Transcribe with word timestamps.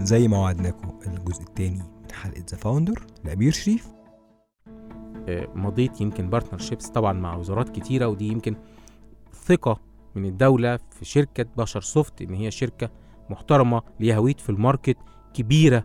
زي 0.00 0.28
ما 0.28 0.38
وعدناكم 0.38 0.98
الجزء 1.06 1.42
الثاني 1.42 1.78
من 1.78 2.12
حلقة 2.12 2.44
The 2.50 2.56
Founder 2.56 3.06
لأمير 3.24 3.52
شريف. 3.52 3.86
آه، 5.28 5.48
مضيت 5.54 6.00
يمكن 6.00 6.30
partnerships 6.30 6.88
طبعا 6.88 7.12
مع 7.12 7.36
وزارات 7.36 7.68
كتيرة 7.68 8.06
ودي 8.06 8.28
يمكن 8.28 8.56
ثقة 9.32 9.80
من 10.14 10.24
الدولة 10.24 10.76
في 10.90 11.04
شركة 11.04 11.46
BasharSoft 11.56 12.22
إن 12.22 12.34
هي 12.34 12.50
شركة 12.50 12.90
محترمة 13.30 13.82
ليها 14.00 14.18
weight 14.18 14.40
في 14.40 14.50
ال 14.50 14.57
market 14.57 14.96
كبيرة 15.34 15.84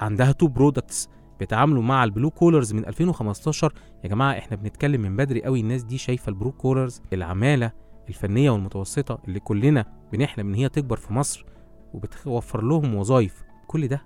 عندها 0.00 0.32
two 0.32 0.48
products 0.48 1.08
بيتعاملوا 1.38 1.82
مع 1.82 2.04
ال 2.04 2.09
blue 2.09 2.30
collars 2.30 2.72
من 2.72 2.86
2015 2.86 3.74
يا 4.04 4.08
جماعة 4.08 4.38
إحنا 4.38 4.56
بنتكلم 4.56 5.00
من 5.00 5.16
بدري 5.16 5.42
قوي 5.42 5.60
الناس 5.60 5.82
دي 5.82 5.98
شايفة 5.98 6.30
ال 6.30 6.34
blue 6.34 6.52
collars 6.52 7.02
العمالة 7.12 7.72
الفنية 8.08 8.50
والمتوسطة 8.50 9.18
اللي 9.28 9.40
كلنا 9.40 9.84
بنحلم 10.12 10.48
إن 10.48 10.54
هي 10.54 10.68
تكبر 10.68 10.96
في 10.96 11.12
مصر. 11.12 11.46
وبتوفر 11.94 12.62
لهم 12.62 12.94
وظايف. 12.94 13.44
كل 13.66 13.88
ده 13.88 14.02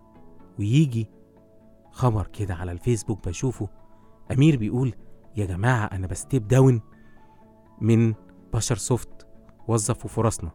ويجي 0.59 1.07
خبر 1.91 2.27
كده 2.27 2.55
على 2.55 2.73
الفيسبوك 2.73 3.29
بشوفه. 3.29 3.69
أمير 4.33 4.57
بيقول 4.57 4.95
يا 5.37 5.47
جماعة 5.47 5.85
أنا 5.87 6.07
ب 6.07 6.15
step 6.15 6.49
down 6.49 6.81
من 7.81 8.15
BasharSoft 8.55 9.27
Wuzzuf 9.69 10.11
و 10.11 10.15
Forasna. 10.15 10.51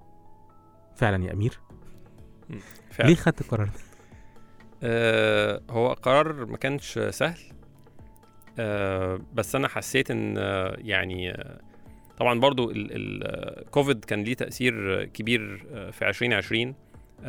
فعلا 0.95 1.25
يا 1.25 1.33
أمير. 1.33 1.59
فعلا. 2.91 3.09
ليه 3.09 3.15
خدت 3.15 3.41
القرار 3.41 3.65
ده؟ 3.67 3.73
آه 4.83 5.61
هو 5.69 5.93
قرار 5.93 6.45
ما 6.45 6.57
كانش 6.57 6.99
سهل. 6.99 7.39
آه 8.59 9.19
بس 9.33 9.55
أنا 9.55 9.67
حسيت 9.67 10.11
إن 10.11 10.37
آه 10.37 10.75
يعني 10.77 11.31
آه 11.31 11.61
طبعا 12.17 12.39
برضو 12.39 12.71
الكوفيد 12.75 14.05
كان 14.05 14.23
ليه 14.23 14.33
تأثير 14.33 15.05
كبير 15.05 15.65
آه 15.71 15.91
في 15.91 16.07
2020 16.09 16.67
آه 16.67 16.73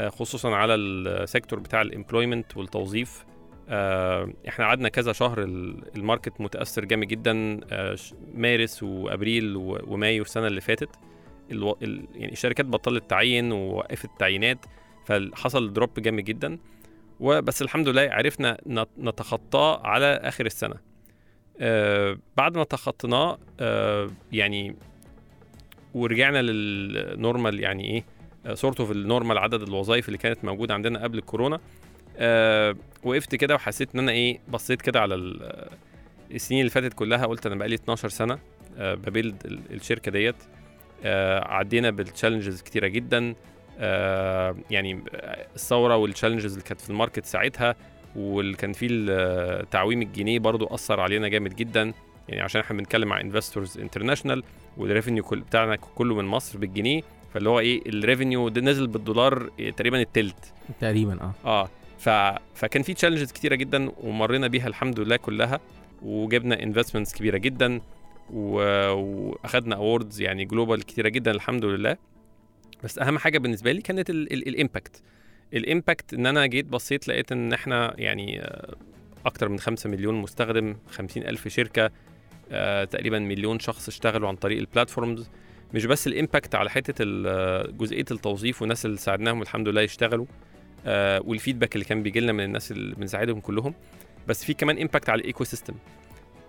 خصوصا 0.08 0.50
على 0.54 0.74
ال 0.74 0.86
sector 0.86 1.58
بتاع 1.58 1.82
ال 1.82 1.89
employment 1.89 2.56
والتوظيف. 2.56 3.24
آه 3.68 4.32
إحنا 4.48 4.64
قعدنا 4.64 4.88
كذا 4.88 5.12
شهر 5.12 5.42
ال- 5.42 5.96
ال 5.96 6.03
market 6.03 6.40
متأثر 6.40 6.84
جامد 6.84 7.06
جدا. 7.08 7.60
آه 7.70 7.96
مارس 8.34 8.82
وأبريل 8.82 9.56
ومايو 9.56 10.22
السنة 10.22 10.46
اللي 10.46 10.60
فاتت. 10.60 10.88
ألو... 11.50 11.78
ال... 11.82 12.04
يعني 12.14 12.32
الشركات 12.32 12.66
بطلت 12.66 13.10
تعين 13.10 13.52
ووقفت 13.52 14.04
التعيينات 14.04 14.58
فحصل 15.06 15.72
drop 15.72 16.00
جامد 16.00 16.24
جدا. 16.24 16.58
وبس 17.20 17.62
الحمد 17.62 17.88
لله 17.88 18.08
عرفنا 18.10 18.58
نت- 18.66 18.98
نتخطاه 18.98 19.86
على 19.86 20.06
آخر 20.06 20.46
السنة. 20.46 20.76
آه 21.60 22.18
بعد 22.36 22.56
ما 22.56 22.64
تخطيناه 22.64 23.38
آه 23.60 24.10
يعني 24.32 24.76
ورجعنا 25.94 26.42
لل 26.42 26.72
normal 26.72 27.60
يعني 27.60 27.84
إيه 27.84 28.04
sort 28.54 28.80
of 28.80 28.90
ال 28.90 28.97
normal 28.97 29.38
عدد 29.38 29.62
الوظائف 29.62 30.08
اللي 30.08 30.18
كانت 30.18 30.44
موجودة 30.44 30.74
عندنا 30.74 31.02
قبل 31.02 31.18
الكورونا. 31.18 31.60
آه 32.18 32.76
وقفت 33.04 33.34
كده 33.34 33.54
وحسيت 33.54 33.88
إن 33.94 34.00
أنا 34.00 34.12
إيه 34.12 34.38
بصيت 34.48 34.82
كده 34.82 35.00
على 35.00 35.14
ال- 35.14 35.68
السنين 36.32 36.60
اللي 36.60 36.70
فاتت 36.70 36.92
كلها 36.94 37.26
قلت 37.26 37.46
أنا 37.46 37.54
بقالي 37.54 37.74
12 37.74 38.08
سنة 38.08 38.38
آه 38.78 38.94
ب 38.94 39.02
build 39.02 39.42
ال- 39.46 39.60
الشركة 39.74 40.10
ديت. 40.10 40.34
آه 41.04 41.44
عدينا 41.48 41.90
بال 41.90 42.02
challenges 42.02 42.62
كتيرة 42.62 42.86
جدا. 42.86 43.34
آه 43.78 44.56
يعني 44.70 45.04
الثورة 45.54 45.96
وال 45.96 46.06
challenges 46.06 46.52
اللي 46.52 46.64
كانت 46.64 46.80
في 46.80 46.90
ال 46.90 46.95
market 46.95 47.24
ساعتها 47.26 47.76
واللي 48.16 48.56
كان 48.56 48.72
فيه 48.72 48.88
ال- 48.90 49.70
تعويم 49.70 50.02
الجنيه 50.02 50.38
برضو 50.38 50.66
أثر 50.66 51.00
علينا 51.00 51.28
جامد 51.28 51.56
جدا. 51.56 51.92
يعني 52.28 52.40
عشان 52.42 52.60
إحنا 52.60 52.76
بنتكلم 52.76 53.08
مع 53.08 53.20
investors 53.20 53.78
international 53.78 54.42
وال 54.76 54.87
revenue 54.87 55.24
كل 55.24 55.40
بتاعنا 55.40 55.76
كله 55.76 56.14
من 56.14 56.24
مصر 56.24 56.58
بالجنيه. 56.58 57.02
فاللي 57.34 57.48
هو 57.48 57.60
إيه 57.60 57.82
ال 57.88 57.96
revenue 57.96 58.48
ده 58.48 58.60
نزل 58.60 58.86
بالدولار 58.86 59.50
إيه 59.58 59.70
تقريبا 59.70 60.00
التلت. 60.00 60.52
تقريبا 60.80 61.20
آه. 61.22 61.34
آه 61.44 61.68
ف... 61.98 62.08
فكان 62.54 62.82
في 62.82 62.94
challenges 62.94 63.32
كتيرة 63.32 63.54
جدا 63.54 63.90
ومرينا 64.02 64.46
بيها 64.46 64.66
الحمد 64.66 65.00
لله 65.00 65.16
كلها 65.16 65.60
وجبنا 66.02 66.62
investments 66.62 67.14
كبيرة 67.14 67.36
جدا 67.36 67.80
و... 68.30 68.56
وأخدنا 68.92 69.76
awards 69.76 70.20
يعني 70.20 70.44
global 70.44 70.82
كتيرة 70.82 71.08
جدا 71.08 71.30
الحمد 71.30 71.64
لله. 71.64 71.96
بس 72.84 72.98
أهم 72.98 73.18
حاجة 73.18 73.38
بالنسبة 73.38 73.72
لي 73.72 73.82
كانت 73.82 74.10
ال 74.10 74.23
impact 74.23 75.02
ال 75.54 75.63
impact 75.63 76.14
إن 76.14 76.26
أنا 76.26 76.46
جيت 76.46 76.66
بصيت 76.66 77.08
لقيت 77.08 77.32
إن 77.32 77.52
إحنا 77.52 77.94
يعني 77.98 78.40
آه، 78.42 78.74
أكتر 79.26 79.48
من 79.48 79.58
5 79.58 79.90
مليون 79.90 80.14
مستخدم 80.14 80.76
50 80.90 81.22
ألف 81.22 81.48
شركة 81.48 81.90
آه، 82.52 82.84
تقريبا 82.84 83.18
مليون 83.18 83.58
شخص 83.58 83.88
اشتغلوا 83.88 84.28
عن 84.28 84.36
طريق 84.36 84.58
ال 84.58 84.66
platforms 84.66 85.30
مش 85.74 85.86
بس 85.86 86.06
ال 86.06 86.13
impact 86.13 86.54
على 86.54 86.70
حتة 86.70 87.04
جزئية 87.70 88.04
التوظيف 88.10 88.62
والناس 88.62 88.86
اللي 88.86 88.96
ساعدناهم 88.96 89.42
الحمد 89.42 89.68
لله 89.68 89.80
يشتغلوا 89.82 90.26
آه، 90.86 91.20
وال 91.24 91.34
feedback 91.34 91.74
اللي 91.74 91.84
كان 91.84 92.02
بيجي 92.02 92.20
لنا 92.20 92.32
من 92.32 92.44
الناس 92.44 92.72
اللي 92.72 92.94
بنساعدهم 92.94 93.40
كلهم. 93.40 93.74
بس 94.28 94.44
في 94.44 94.54
كمان 94.54 94.78
impact 94.78 95.08
على 95.08 95.20
ال 95.20 95.44
ecosystem 95.44 95.74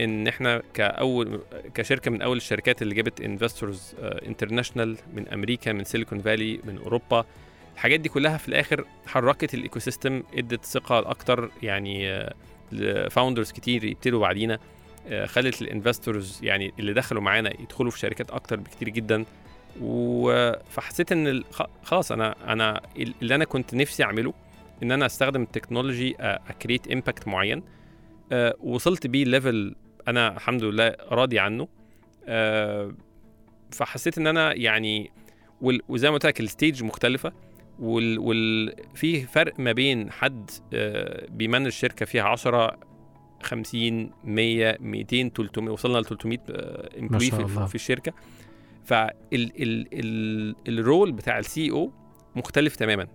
إن 0.02 0.28
إحنا 0.28 0.62
كأول 0.74 1.42
كشركة 1.74 2.12
من 2.12 2.22
أول 2.22 2.38
الشركات 2.38 2.82
اللي 2.82 2.96
جابت 2.96 3.22
investors 3.22 3.96
international 4.02 4.98
من 5.14 5.28
أمريكا 5.28 5.74
من 5.74 5.84
Silicon 5.84 6.20
Valley 6.20 6.60
من 6.64 6.78
أوروبا. 6.78 7.26
الحاجات 7.74 8.00
دي 8.00 8.10
كلها 8.10 8.38
في 8.38 8.48
الآخر 8.48 8.86
حركت 9.06 9.54
ال 9.54 9.80
ecosystem 9.80 10.24
إدت 10.38 10.66
ثقة 10.66 11.00
أكتر 11.00 11.52
يعني 11.64 12.26
ل 12.72 12.81
founders 12.81 13.52
كتير 13.52 13.84
يبتدوا 13.84 14.20
بعدينا. 14.20 14.54
آه، 14.54 14.60
خلت 15.26 15.62
ال 15.62 15.69
investors 15.69 16.40
يعني 16.44 16.74
اللي 16.80 16.94
دخلوا 16.94 17.22
معانا 17.22 17.62
يدخلوا 17.62 17.92
في 17.92 18.00
شركات 18.00 18.32
أكتر 18.32 18.56
بكتير 18.56 18.90
جدا. 18.90 19.26
فحسيت 20.70 21.12
إن 21.12 21.44
خلاص 21.84 22.12
أنا 22.12 22.54
أنا 22.54 22.82
اللي 23.22 23.36
أنا 23.36 23.46
كنت 23.46 23.76
نفسي 23.76 24.04
أعمله 24.04 24.34
إن 24.84 24.92
أنا 24.92 25.06
أستخدم 25.06 25.42
ال 25.42 25.48
technology 25.48 26.16
ا 26.20 26.29
create 26.29 26.88
impact 26.88 27.28
معين. 27.28 27.64
آه، 28.32 28.56
وصلت 28.60 29.08
بيه 29.08 29.26
level 29.26 29.76
أنا 30.08 30.34
الحمد 30.36 30.64
لله 30.64 30.96
راضي 31.10 31.40
عنه. 31.40 31.68
آه، 32.28 32.92
فحسيت 33.72 34.18
إن 34.18 34.28
أنا 34.28 34.54
يعني 34.54 35.12
وزي 35.62 36.10
ما 36.10 36.14
قلت 36.14 36.26
لك 36.26 36.40
ال 36.40 36.47
stage 36.47 36.84
مختلفة. 36.84 37.34
وال, 37.80 38.20
وال 38.20 38.76
في 38.96 39.22
فرق 39.22 39.60
ما 39.60 39.72
بين 39.72 40.12
حد 40.12 40.52
آه، 40.74 41.28
بي 41.30 41.40
manage 41.40 41.70
شركة 41.70 42.06
فيها 42.06 42.24
10 42.24 42.78
50 43.46 44.12
100 44.24 44.78
200 44.80 45.30
300 45.30 45.74
وصلنا 45.74 45.98
ل 45.98 46.06
300 46.06 46.40
employee 47.00 47.30
شاء 47.30 47.48
في. 47.48 47.68
في 47.68 47.76
الشركة. 47.76 48.14
فال 48.86 49.14
ال 49.34 49.88
ال 49.94 50.56
ال 50.68 50.76
role 50.76 51.12
بتاع 51.12 51.40
ال 51.40 51.72
CEO 51.72 51.92
مختلف 52.36 52.76
تماما 52.76 53.08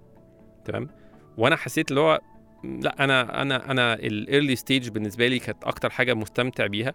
تمام؟ 0.65 0.89
وأنا 1.37 1.57
حسيت 1.57 1.91
اللي 1.91 2.01
هو 2.01 2.21
لا 2.65 3.05
أنا 3.05 3.43
أنا 3.43 3.71
أنا 3.71 3.95
ال 3.95 4.05
early 4.05 4.57
stage 4.57 4.89
بالنسبة 4.89 5.27
لي 5.27 5.39
كانت 5.39 5.65
أكتر 5.65 5.91
حاجة 5.91 6.15
مستمتع 6.15 6.67
بيها. 6.67 6.93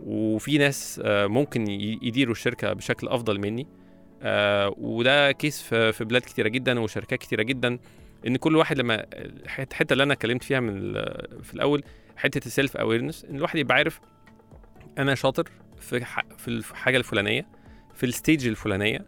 وفي 0.00 0.58
ناس 0.58 1.00
آه، 1.04 1.26
ممكن 1.26 1.70
يديروا 2.02 2.32
الشركة 2.32 2.72
بشكل 2.72 3.08
أفضل 3.08 3.38
مني. 3.40 3.66
آه، 4.22 4.74
وده 4.78 5.32
case 5.32 5.62
في 5.62 6.04
بلاد 6.04 6.22
كتيرة 6.22 6.48
جدا 6.48 6.80
وشركات 6.80 7.18
كتيرة 7.18 7.42
جدا. 7.42 7.78
إن 8.26 8.36
كل 8.36 8.56
واحد 8.56 8.78
لما 8.78 9.06
الحتة 9.12 9.92
اللي 9.92 10.02
أنا 10.02 10.12
اتكلمت 10.12 10.44
فيها 10.44 10.60
من 10.60 10.92
في 11.42 11.54
الأول 11.54 11.82
حتة 12.18 12.46
ال 12.46 12.52
self 12.52 12.76
awareness 12.76 13.24
إن 13.24 13.36
الواحد 13.36 13.58
يبقى 13.58 13.76
عارف 13.76 14.00
أنا 14.98 15.14
شاطر 15.14 15.48
في 15.80 16.04
في 16.38 16.48
الحاجة 16.48 16.96
الفلانية 16.96 17.46
في 17.94 18.06
ال 18.06 18.13
stage 18.13 18.46
الفلانية 18.46 19.06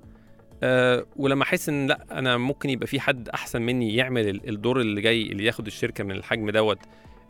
أه 0.62 1.06
ولما 1.16 1.42
أحس 1.42 1.68
إن 1.68 1.86
لأ 1.86 2.06
أنا 2.10 2.36
ممكن 2.36 2.70
يبقى 2.70 2.86
في 2.86 3.00
حد 3.00 3.28
أحسن 3.28 3.62
مني 3.62 3.94
يعمل 3.96 4.28
ال- 4.28 4.48
الدور 4.48 4.80
اللي 4.80 5.00
جاي 5.00 5.22
اللي 5.22 5.44
ياخد 5.44 5.66
الشركة 5.66 6.04
من 6.04 6.10
الحجم 6.12 6.50
دوت 6.50 6.78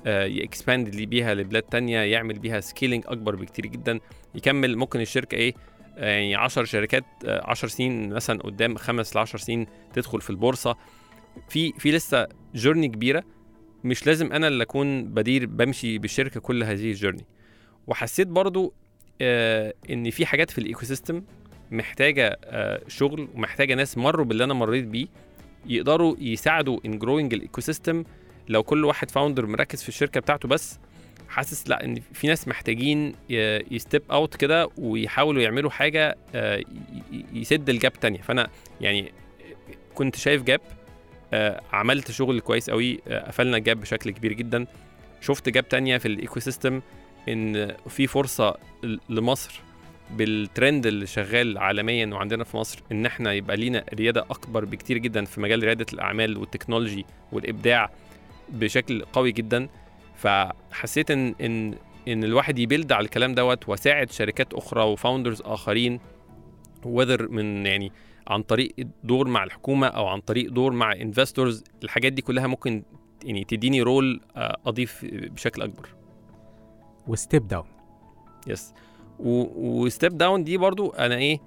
أه 0.06 0.24
ي 0.24 0.34
expand 0.34 0.94
لي 0.94 1.06
بيها 1.06 1.34
لبلاد 1.34 1.62
تانية 1.62 1.98
يعمل 2.00 2.38
بيها 2.38 2.60
scaling 2.60 3.04
أكبر 3.06 3.36
بكتير 3.36 3.66
جدا 3.66 4.00
يكمل 4.34 4.76
ممكن 4.76 5.00
الشركة 5.00 5.34
إيه 5.34 5.54
آه، 5.98 6.04
يعني 6.14 6.34
10 6.34 6.64
شركات 6.64 7.04
10 7.26 7.68
سنين 7.68 8.12
مثلا 8.12 8.42
قدام 8.42 8.76
خمس 8.76 9.16
ل 9.16 9.18
10 9.18 9.38
سنين 9.38 9.66
تدخل 9.92 10.20
في 10.20 10.30
البورصة. 10.30 10.76
في 11.48 11.72
في 11.72 11.92
لسه 11.92 12.26
journey 12.54 12.88
كبيرة 12.88 13.24
مش 13.84 14.06
لازم 14.06 14.32
أنا 14.32 14.48
اللي 14.48 14.62
أكون 14.62 15.04
بدير 15.04 15.46
بمشي 15.46 15.98
بالشركة 15.98 16.40
كل 16.40 16.64
هذه 16.64 16.90
ال 16.90 16.95
journey 16.95 17.24
وحسيت 17.86 18.28
برضو 18.28 18.74
آه 19.20 19.74
إن 19.90 20.10
في 20.10 20.26
حاجات 20.26 20.50
في 20.50 20.58
ال 20.58 20.84
ecosystem 20.84 21.22
محتاجة 21.70 22.38
آه 22.44 22.82
شغل 22.88 23.28
ومحتاجة 23.34 23.74
ناس 23.74 23.98
مروا 23.98 24.24
باللي 24.24 24.44
أنا 24.44 24.54
مريت 24.54 24.84
بيه 24.84 25.06
يقدروا 25.66 26.16
يساعدوا 26.18 26.78
in 26.86 26.98
growing 26.98 27.34
ال 27.34 27.60
ecosystem 27.60 28.04
لو 28.48 28.62
كل 28.62 28.84
واحد 28.84 29.10
founder 29.10 29.46
مركز 29.46 29.82
في 29.82 29.88
الشركة 29.88 30.20
بتاعته 30.20 30.48
بس 30.48 30.78
حاسس 31.28 31.68
لأ 31.68 31.84
إن 31.84 32.00
في 32.12 32.26
ناس 32.26 32.48
محتاجين 32.48 33.14
ي 33.70 33.77
step 33.77 34.02
out 34.10 34.36
كده 34.36 34.68
ويحاولوا 34.78 35.42
يعملوا 35.42 35.70
حاجة 35.70 36.16
آه، 36.34 36.62
يسد 37.32 37.68
ال 37.68 37.74
gap 37.74 37.92
تانية. 37.92 38.20
فأنا 38.22 38.48
يعني 38.80 39.12
كنت 39.94 40.16
شايف 40.16 40.42
gap 40.42 40.60
آه، 40.60 40.79
عملت 41.72 42.10
شغل 42.10 42.40
كويس 42.40 42.70
قوي 42.70 43.00
آه، 43.08 43.26
قفلنا 43.26 43.56
ال 43.56 43.62
gap 43.62 43.80
بشكل 43.80 44.10
كبير 44.10 44.32
جدا. 44.32 44.66
شفت 45.20 45.48
gap 45.48 45.68
تانية 45.68 45.98
في 45.98 46.08
ال 46.08 46.40
ecosystem 46.40 46.80
إن 47.28 47.74
في 47.88 48.06
فرصة 48.06 48.54
لمصر 49.08 49.60
بالترند 50.10 50.86
اللي 50.86 51.06
شغال 51.06 51.58
عالميا 51.58 52.06
وعندنا 52.06 52.44
في 52.44 52.56
مصر 52.56 52.82
إن 52.92 53.06
إحنا 53.06 53.32
يبقى 53.32 53.56
لينا 53.56 53.84
ريادة 53.94 54.20
أكبر 54.20 54.64
بكتير 54.64 54.98
جدا 54.98 55.24
في 55.24 55.40
مجال 55.40 55.64
ريادة 55.64 55.86
الأعمال 55.92 56.36
وال 56.36 56.48
technology 56.48 57.06
والإبداع 57.32 57.90
بشكل 58.48 59.04
قوي 59.04 59.32
جدا. 59.32 59.68
فحسيت 60.16 61.10
إن 61.10 61.34
إن 61.40 61.74
إن 62.08 62.24
الواحد 62.24 62.58
ي 62.58 62.64
build 62.64 62.92
على 62.92 63.04
الكلام 63.04 63.34
دوت 63.34 63.68
وساعد 63.68 64.10
شركات 64.10 64.54
أخرى 64.54 64.82
و 64.82 64.89
founders 64.89 65.42
آخرين 65.44 66.00
whether 66.84 67.28
من 67.28 67.66
يعني 67.66 67.92
عن 68.28 68.42
طريق 68.42 68.74
دور 69.04 69.28
مع 69.28 69.44
الحكومة 69.44 69.86
أو 69.86 70.06
عن 70.06 70.20
طريق 70.20 70.50
دور 70.50 70.72
مع 70.72 70.92
investors 70.92 71.64
الحاجات 71.84 72.12
دي 72.12 72.22
كلها 72.22 72.46
ممكن 72.46 72.82
يعني 73.24 73.44
تديني 73.44 73.82
role 73.82 74.20
آه، 74.36 74.56
أضيف 74.66 75.04
بشكل 75.12 75.62
أكبر. 75.62 75.88
وستيب 77.06 77.48
داون 77.48 77.66
يس 78.46 78.74
وستيب 79.18 80.18
داون 80.18 80.44
دي 80.44 80.56
برضو 80.56 80.90
أنا 80.90 81.14
إيه 81.16 81.38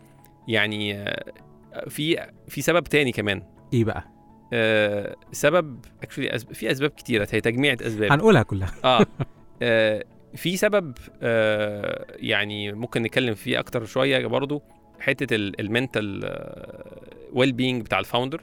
يعني 0.48 0.96
آه، 0.98 1.24
في 1.90 2.28
في 2.48 2.62
سبب 2.62 2.84
تاني 2.84 3.12
كمان. 3.12 3.44
إيه 3.74 3.84
بقى؟ 3.86 4.04
آه 4.54 5.16
سبب 5.32 5.80
actually 6.04 6.36
أسب... 6.36 6.54
في 6.54 6.72
أسباب 6.72 6.90
كتيرة 6.90 7.28
هي 7.32 7.42
تجميعة 7.42 7.78
أسباب. 7.82 8.12
هنقولها 8.12 8.44
كلها. 8.44 8.72
آه. 8.84 9.06
آه، 9.62 10.04
في 10.36 10.58
سبب 10.58 10.98
آه 11.22 12.06
يعني 12.10 12.74
ممكن 12.74 13.02
نتكلم 13.02 13.36
فيه 13.36 13.60
أكتر 13.60 13.86
شوية 13.86 14.28
برضو. 14.28 14.62
حتة 15.04 15.36
ال 15.36 16.34
mental 17.34 17.52
well-being 17.52 17.82
بتاع 17.82 18.00
ال 18.00 18.05
founder 18.05 18.42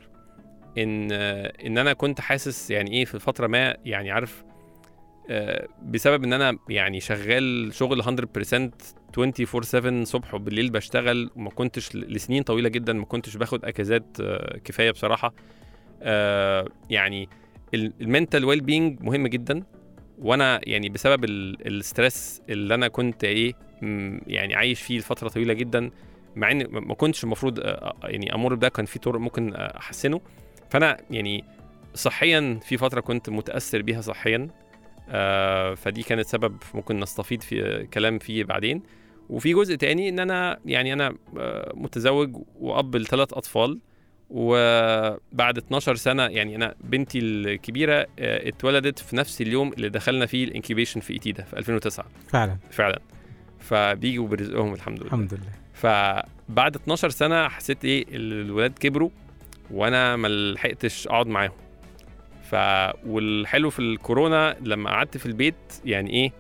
إن 0.79 1.09
آه 1.13 1.53
إن 1.67 1.79
أنا 1.79 1.93
كنت 1.93 2.21
حاسس 2.21 2.71
يعني 2.71 2.93
إيه 2.93 3.05
في 3.05 3.19
فترة 3.19 3.47
ما 3.47 3.77
يعني 3.85 4.11
عارف 4.11 4.45
آه 5.31 5.69
بسبب 5.83 6.25
إن 6.25 6.33
أنا 6.33 6.59
يعني 6.69 7.01
شغال 7.01 7.75
شغل 7.75 8.03
100% 8.03 8.07
24 8.07 9.63
7 9.63 10.05
صبح 10.05 10.35
وبالليل 10.35 10.71
بشتغل 10.71 11.31
وما 11.37 11.51
كنتش 11.51 11.97
لسنين 11.97 12.43
طويلة 12.43 12.69
جدا 12.69 12.93
ما 12.93 13.05
كنتش 13.05 13.37
باخد 13.37 13.65
أجازات 13.65 14.05
آه 14.21 14.59
كفاية 14.65 14.91
بصراحة. 14.91 15.35
يعني 16.91 17.29
ال 17.75 18.45
mental 18.45 18.61
well-being 18.61 19.01
مهم 19.03 19.27
جدا 19.27 19.63
وأنا 20.19 20.61
يعني 20.63 20.89
بسبب 20.89 21.25
ال- 21.25 21.67
ال 21.67 21.78
stress 21.78 22.43
اللي 22.49 22.75
أنا 22.75 22.89
كنت 22.89 23.25
إيه 23.25 23.53
يعني 24.27 24.55
عايش 24.55 24.81
فيه 24.83 24.99
لفترة 24.99 25.29
طويلة 25.29 25.53
جدا 25.55 25.91
مع 26.37 26.51
ان 26.51 26.67
ما 26.71 26.95
كنتش 26.95 27.25
المفروض 27.25 27.61
آه، 27.61 27.65
آه، 27.65 27.97
يعني 28.05 28.35
أمر 28.35 28.55
بده 28.55 28.69
كان 28.69 28.87
في 28.87 28.99
طرق 28.99 29.21
ممكن 29.21 29.55
آه، 29.55 29.77
أحسنه. 29.79 30.21
فأنا 30.71 30.97
يعني 31.11 31.45
صحيا 31.95 32.61
في 32.63 32.77
فترة 32.77 33.01
كنت 33.01 33.31
متأثر 33.31 33.83
بيها 33.83 34.01
صحيا 34.01 34.49
فدي 35.77 36.03
كانت 36.03 36.27
سبب 36.27 36.57
ممكن 36.75 37.01
نستفيد 37.01 37.43
في 37.43 37.87
كلام 37.95 38.19
فيه 38.19 38.45
بعدين. 38.45 38.83
وفي 39.29 39.55
جزء 39.55 39.75
تاني 39.75 40.09
إن 40.09 40.19
أنا 40.19 40.59
يعني 40.65 40.93
أنا 40.93 41.17
متزوج 41.75 42.37
وأب 42.61 42.97
لثلاث 42.97 43.33
أطفال 43.33 43.79
وبعد 44.31 45.59
12 45.59 45.95
سنة 45.95 46.23
يعني 46.23 46.57
أنا 46.57 46.75
بنتي 46.81 47.19
الكبيرة 47.19 48.07
اتولدت 48.19 48.99
في 48.99 49.17
نفس 49.17 49.41
اليوم 49.41 49.73
اللي 49.73 49.89
دخلنا 49.89 50.27
فيه 50.27 50.45
الانكيبيشن 50.45 51.01
في 51.01 51.13
إيتيدا 51.13 51.43
في 51.43 51.59
2009 51.59 52.07
فعلا. 52.29 52.57
فعلا. 52.71 53.01
فبيجوا 53.61 54.29
برزقهم 54.29 54.75
الحمد 54.75 54.99
لله. 54.99 55.07
الحمد 55.07 55.35
لله. 55.35 55.53
فبعد 55.81 56.77
12 56.77 57.11
سنة 57.11 57.49
حسيت 57.49 57.85
إيه 57.85 58.05
الولاد 58.09 58.79
كبروا 58.79 59.11
وأنا 59.71 60.17
ما 60.17 60.29
لحقتش 60.29 61.07
أقعد 61.07 61.27
معاهم. 61.27 61.53
ف 62.51 62.55
والحلو 63.07 63.71
في 63.71 63.79
الكورونا 63.79 64.57
لما 64.61 64.91
قعدت 64.91 65.17
في 65.17 65.27
البيت 65.27 65.55
يعني 65.85 66.11
إيه 66.11 66.33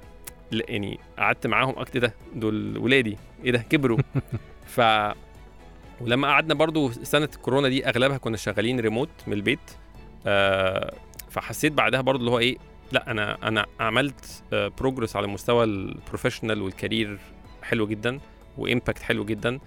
يعني 0.52 0.98
قعدت 1.18 1.46
معاهم 1.46 1.78
أكتر 1.78 1.98
ده 2.00 2.14
دول 2.34 2.78
ولادي 2.78 3.16
إيه 3.44 3.50
ده 3.52 3.58
كبروا. 3.58 3.98
ف 4.76 4.80
ولما 6.00 6.28
قعدنا 6.28 6.54
برضو 6.54 6.90
سنة 6.90 7.28
الكورونا 7.34 7.68
دي 7.68 7.88
أغلبها 7.88 8.18
كنا 8.18 8.36
شغالين 8.36 8.80
ريموت 8.80 9.10
من 9.26 9.32
البيت 9.32 9.70
آه 10.26 10.94
فحسيت 11.30 11.72
بعدها 11.72 12.00
برضو 12.00 12.18
اللي 12.20 12.30
هو 12.30 12.38
إيه 12.38 12.56
لأ 12.92 13.10
أنا 13.10 13.48
أنا 13.48 13.66
عملت 13.80 14.42
progress 14.52 15.16
على 15.16 15.26
مستوى 15.26 15.64
ال 15.64 15.72
professional 15.72 16.62
وال 16.62 16.76
career 16.76 17.18
حلو 17.62 17.86
جدا. 17.86 18.20
و 18.58 18.64
impact 18.64 19.02
حلو 19.02 19.24
جدا. 19.24 19.58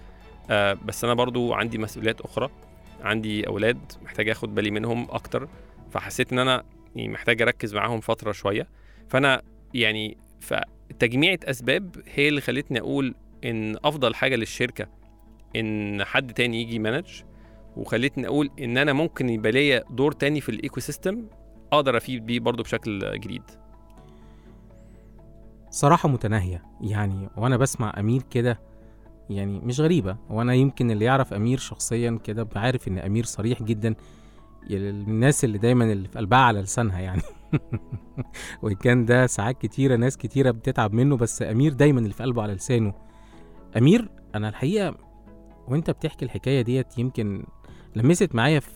آه 0.50 0.72
بس 0.84 1.04
أنا 1.04 1.14
برضو 1.14 1.52
عندي 1.52 1.78
مسؤوليات 1.78 2.20
أخرى. 2.20 2.50
عندي 3.02 3.46
أولاد 3.46 3.92
محتاج 4.04 4.28
آخد 4.28 4.54
بالي 4.54 4.70
منهم 4.70 5.06
أكتر. 5.10 5.48
فحسيت 5.90 6.32
إن 6.32 6.38
أنا 6.38 6.62
يعني 6.96 7.08
محتاج 7.08 7.42
أركز 7.42 7.74
معاهم 7.74 8.00
فترة 8.00 8.32
شوية. 8.32 8.68
فأنا 9.08 9.42
يعني 9.74 10.16
فتجميعة 10.40 11.38
أسباب 11.44 11.96
هي 12.14 12.28
اللي 12.28 12.40
خلتني 12.40 12.80
أقول 12.80 13.14
إن 13.44 13.76
أفضل 13.84 14.14
حاجة 14.14 14.36
للشركة 14.36 14.86
إن 15.56 16.04
حد 16.04 16.32
تاني 16.32 16.62
يجي 16.62 16.78
manage 16.78 17.22
وخلتني 17.76 18.26
أقول 18.26 18.50
إن 18.60 18.78
أنا 18.78 18.92
ممكن 18.92 19.28
يبقى 19.28 19.52
ليا 19.52 19.84
دور 19.90 20.12
تاني 20.12 20.40
في 20.40 20.48
ال 20.48 20.80
ecosystem 20.80 21.26
أقدر 21.72 21.96
أفيد 21.96 22.26
بيه 22.26 22.40
برضه 22.40 22.62
بشكل 22.62 23.20
جديد. 23.20 23.42
صراحة 25.70 26.08
متناهية. 26.08 26.62
يعني 26.80 27.28
وأنا 27.36 27.56
بسمع 27.56 27.92
أمير 27.98 28.22
كده 28.30 28.60
يعني 29.30 29.60
مش 29.60 29.80
غريبة. 29.80 30.16
وأنا 30.30 30.54
يمكن 30.54 30.90
اللي 30.90 31.04
يعرف 31.04 31.32
أمير 31.32 31.58
شخصيا 31.58 32.18
كده 32.24 32.48
عارف 32.56 32.88
إن 32.88 32.98
أمير 32.98 33.24
صريح 33.24 33.62
جدا 33.62 33.94
يعني 34.66 34.90
الناس 34.90 35.44
اللي 35.44 35.58
دايما 35.58 35.92
اللي 35.92 36.08
في 36.08 36.18
قلبها 36.18 36.38
على 36.38 36.60
لسانها 36.62 37.00
يعني. 37.00 37.22
وإن 38.62 38.74
كان 38.74 39.04
ده 39.04 39.26
ساعات 39.26 39.60
كتيرة 39.60 39.96
ناس 39.96 40.16
كتيرة 40.16 40.50
بتتعب 40.50 40.92
منه 40.92 41.16
بس 41.16 41.42
أمير 41.42 41.72
دايما 41.72 42.00
اللي 42.00 42.12
في 42.12 42.22
قلبه 42.22 42.42
على 42.42 42.54
لسانه. 42.54 42.94
أمير 43.76 44.08
أنا 44.34 44.48
الحقيقة 44.48 44.94
وأنت 45.68 45.90
بتحكي 45.90 46.24
الحكاية 46.24 46.62
ديت 46.62 46.98
يمكن 46.98 47.44
لمست 47.96 48.34
معايا 48.34 48.60
في 48.60 48.70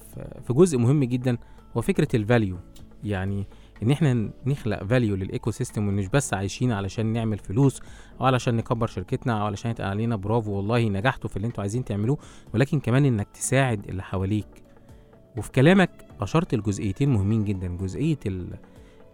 في 0.46 0.52
جزء 0.52 0.78
مهم 0.78 1.04
جدا 1.04 1.38
هو 1.76 1.80
فكرة 1.80 2.16
ال 2.16 2.23
value 2.23 2.58
يعني 3.04 3.46
إن 3.82 3.90
إحنا 3.90 4.30
نخلق 4.46 4.84
value 4.84 5.16
لل 5.16 5.50
ecosystem 5.50 5.88
ومش 5.88 6.06
بس 6.08 6.34
عايشين 6.34 6.72
علشان 6.72 7.06
نعمل 7.06 7.38
فلوس 7.38 7.80
أو 8.20 8.26
علشان 8.26 8.56
نكبر 8.56 8.86
شركتنا 8.86 9.40
أو 9.40 9.46
علشان 9.46 9.70
يتقال 9.70 9.90
علينا 9.90 10.16
برافو 10.16 10.52
والله 10.52 10.88
نجحتوا 10.88 11.30
في 11.30 11.36
اللي 11.36 11.46
أنتوا 11.46 11.60
عايزين 11.60 11.84
تعملوه 11.84 12.18
ولكن 12.54 12.80
كمان 12.80 13.04
إنك 13.04 13.28
تساعد 13.34 13.88
اللي 13.88 14.02
حواليك. 14.02 14.64
وفي 15.36 15.52
كلامك 15.52 15.90
أشرت 16.20 16.54
لجزئيتين 16.54 17.08
مهمين 17.08 17.44
جدا. 17.44 17.68
جزئية. 17.68 18.18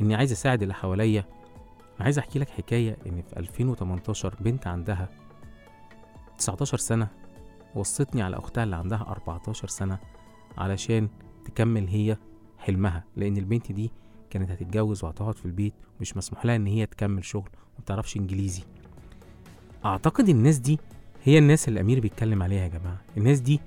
إني 0.00 0.14
عايز 0.14 0.32
أساعد 0.32 0.62
اللي 0.62 0.74
حواليا. 0.74 1.24
أنا 1.96 2.04
عايز 2.04 2.18
أحكي 2.18 2.38
لك 2.38 2.48
حكاية 2.50 2.96
إن 3.06 3.22
في 3.22 3.36
2018 3.36 4.34
بنت 4.40 4.66
عندها 4.66 5.08
19 6.38 6.78
سنة 6.78 7.08
وصتني 7.74 8.22
على 8.22 8.36
أختها 8.36 8.64
اللي 8.64 8.76
عندها 8.76 9.04
14 9.08 9.68
سنة 9.68 9.98
علشان 10.58 11.08
تكمل 11.44 11.88
هي 11.88 12.16
حلمها. 12.58 13.04
لأن 13.16 13.36
البنت 13.36 13.72
دي 13.72 13.90
كانت 14.34 14.50
هتتجوز 14.50 15.04
وهتقعد 15.04 15.34
في 15.38 15.46
البيت 15.46 15.74
مش 16.00 16.16
مسموح 16.16 16.46
لها 16.46 16.56
إن 16.56 16.66
هي 16.66 16.86
تكمل 16.86 17.24
شغل 17.24 17.48
وما 17.54 17.80
بتعرفش 17.84 18.16
إنجليزي. 18.16 18.62
أعتقد 19.84 20.28
الناس 20.28 20.58
دي 20.58 20.78
هي 21.24 21.38
الناس 21.38 21.68
اللي 21.68 21.80
الأمير 21.80 22.00
بيتكلم 22.00 22.42
عليها 22.42 22.62
يا 22.62 22.68
جماعة. 22.68 23.00
الناس 23.16 23.40
دي 23.40 23.60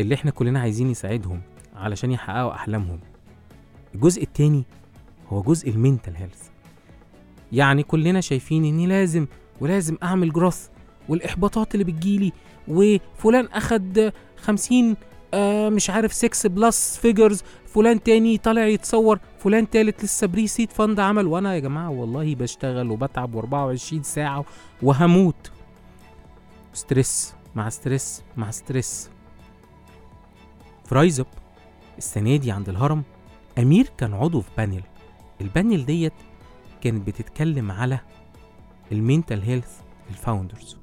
اللي 0.00 0.14
إحنا 0.14 0.30
كلنا 0.30 0.60
عايزين 0.60 0.88
نساعدهم 0.90 1.40
علشان 1.74 2.10
يحققوا 2.10 2.54
أحلامهم. 2.54 3.00
الجزء 3.94 4.22
التاني 4.22 4.64
هو 5.28 5.42
جزء 5.42 5.70
ال 5.70 5.77
mental 5.77 6.16
health. 6.16 6.48
يعني 7.52 7.82
كلنا 7.82 8.20
شايفين 8.20 8.64
إني 8.64 8.86
لازم 8.86 9.26
ولازم 9.60 9.96
أعمل 10.02 10.32
growth 10.32 10.68
والإحباطات 11.08 11.74
اللي 11.74 11.84
بتجيلي 11.84 12.32
وفلان 12.68 13.46
أخد 13.46 14.12
خمسين 14.36 14.96
آه 15.34 15.68
مش 15.68 15.90
عارف 15.90 16.12
6 16.12 16.48
plus 16.48 16.96
figures 16.96 17.42
فلان 17.66 18.02
تاني 18.02 18.38
طالع 18.38 18.66
يتصور 18.66 19.18
فلان 19.38 19.70
تالت 19.70 20.04
لسه 20.04 20.26
pre-seed 20.26 20.72
fund 20.72 21.00
عمل. 21.00 21.26
وأنا 21.26 21.54
يا 21.54 21.58
جماعة 21.58 21.90
والله 21.90 22.34
بشتغل 22.34 22.90
وبتعب 22.90 23.42
و24 23.42 24.02
ساعة 24.02 24.44
وهموت. 24.82 25.50
stress 26.72 27.34
مع 27.54 27.68
stress 27.68 28.22
مع 28.36 28.50
stress 28.50 29.10
في 30.84 30.94
RiseUp 30.94 31.26
السنة 31.98 32.36
دي 32.36 32.50
عند 32.52 32.68
الهرم 32.68 33.02
أمير 33.58 33.90
كان 33.98 34.14
عضو 34.14 34.40
في 34.40 34.50
panel 34.56 34.82
ال 35.40 35.47
panel 35.47 35.84
ديت 35.86 36.12
كانت 36.80 37.06
بتتكلم 37.06 37.70
على 37.70 38.00
ال 38.92 38.99
mental 38.99 39.42
health 39.42 39.80
لل 40.10 40.23
founders 40.23 40.76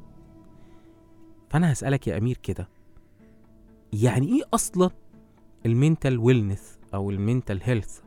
فأنا 1.50 1.72
هسألك 1.74 2.08
يا 2.08 2.18
أمير 2.18 2.38
كده 2.44 2.68
يعني 3.94 4.28
إيه 4.28 4.44
أصلا 4.54 4.90
ال 5.66 5.73
mental 5.73 6.18
wellness 6.18 6.80
أو 6.94 7.10
ال 7.10 7.17
mental 7.17 7.60
health 7.64 8.00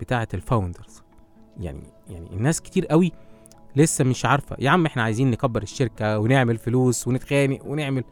بتاعة 0.00 0.28
ال 0.34 0.42
founders 0.42 1.02
يعني 1.60 1.82
يعني 2.08 2.26
الناس 2.32 2.60
كتير 2.60 2.86
قوي 2.86 3.12
لسه 3.76 4.04
مش 4.04 4.24
عارفة. 4.24 4.56
يا 4.58 4.70
عم 4.70 4.86
إحنا 4.86 5.02
عايزين 5.02 5.30
نكبر 5.30 5.62
الشركة 5.62 6.18
ونعمل 6.18 6.58
فلوس 6.58 7.08
ونتخانق 7.08 7.66
ونعمل. 7.66 8.04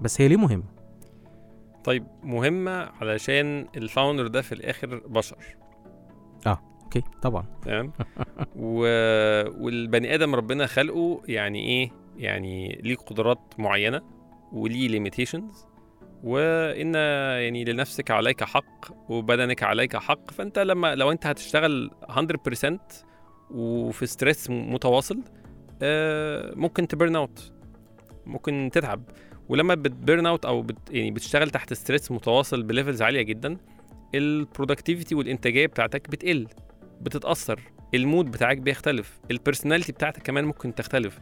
بس 0.00 0.20
هي 0.20 0.28
ليه 0.28 0.36
مهمة؟ 0.36 0.64
طيب 1.84 2.06
مهمة 2.22 2.70
علشان 3.00 3.68
ال 3.76 3.82
founder 3.82 4.26
ده 4.26 4.42
في 4.42 4.52
الآخر 4.52 5.02
بشر. 5.06 5.56
okay 6.46 7.02
طبعا. 7.22 7.44
تمام؟ 7.62 7.92
و... 8.56 8.78
والبني 9.64 10.14
آدم 10.14 10.34
ربنا 10.34 10.66
خلقه 10.66 11.22
يعني 11.28 11.58
إيه؟ 11.66 11.90
يعني 12.16 12.80
ليه 12.84 12.96
قدرات 12.96 13.40
معينة. 13.58 14.02
وليه 14.52 14.88
limitations 14.88 15.66
وإن 16.24 16.94
يعني 17.44 17.64
لنفسك 17.64 18.10
عليك 18.10 18.44
حق 18.44 19.10
وبدنك 19.10 19.62
عليك 19.62 19.96
حق 19.96 20.30
فأنت 20.30 20.58
لما 20.58 20.94
لو 20.94 21.12
أنت 21.12 21.26
هتشتغل 21.26 21.90
100% 22.08 22.78
وفي 23.50 24.06
stress 24.06 24.50
متواصل 24.50 25.22
آه، 25.82 26.52
ممكن 26.56 26.88
ت 26.88 26.94
burn 26.94 27.16
out 27.16 27.52
ممكن 28.26 28.70
تتعب. 28.72 29.02
ولما 29.48 29.74
بت 29.74 29.91
burn 29.91 30.26
out 30.26 30.44
أو 30.44 30.62
بت 30.62 30.78
يعني 30.90 31.10
بتشتغل 31.10 31.50
تحت 31.50 31.72
stress 31.72 32.10
متواصل 32.10 32.62
ب 32.62 32.68
levels 32.68 33.02
عالية 33.02 33.22
جدا 33.22 33.56
ال 34.14 34.22
productivity 34.22 35.14
والإنتاجية 35.14 35.66
بتاعتك 35.66 36.10
بتقل 36.10 36.46
بتتأثر 37.00 37.60
ال 37.94 38.01
mood 38.01 38.30
بتاعك 38.30 38.58
بيختلف 38.58 39.20
ال 39.30 39.35
personality 39.35 39.92
بتاعتك 39.92 40.22
كمان 40.22 40.44
ممكن 40.44 40.74
تختلف. 40.74 41.20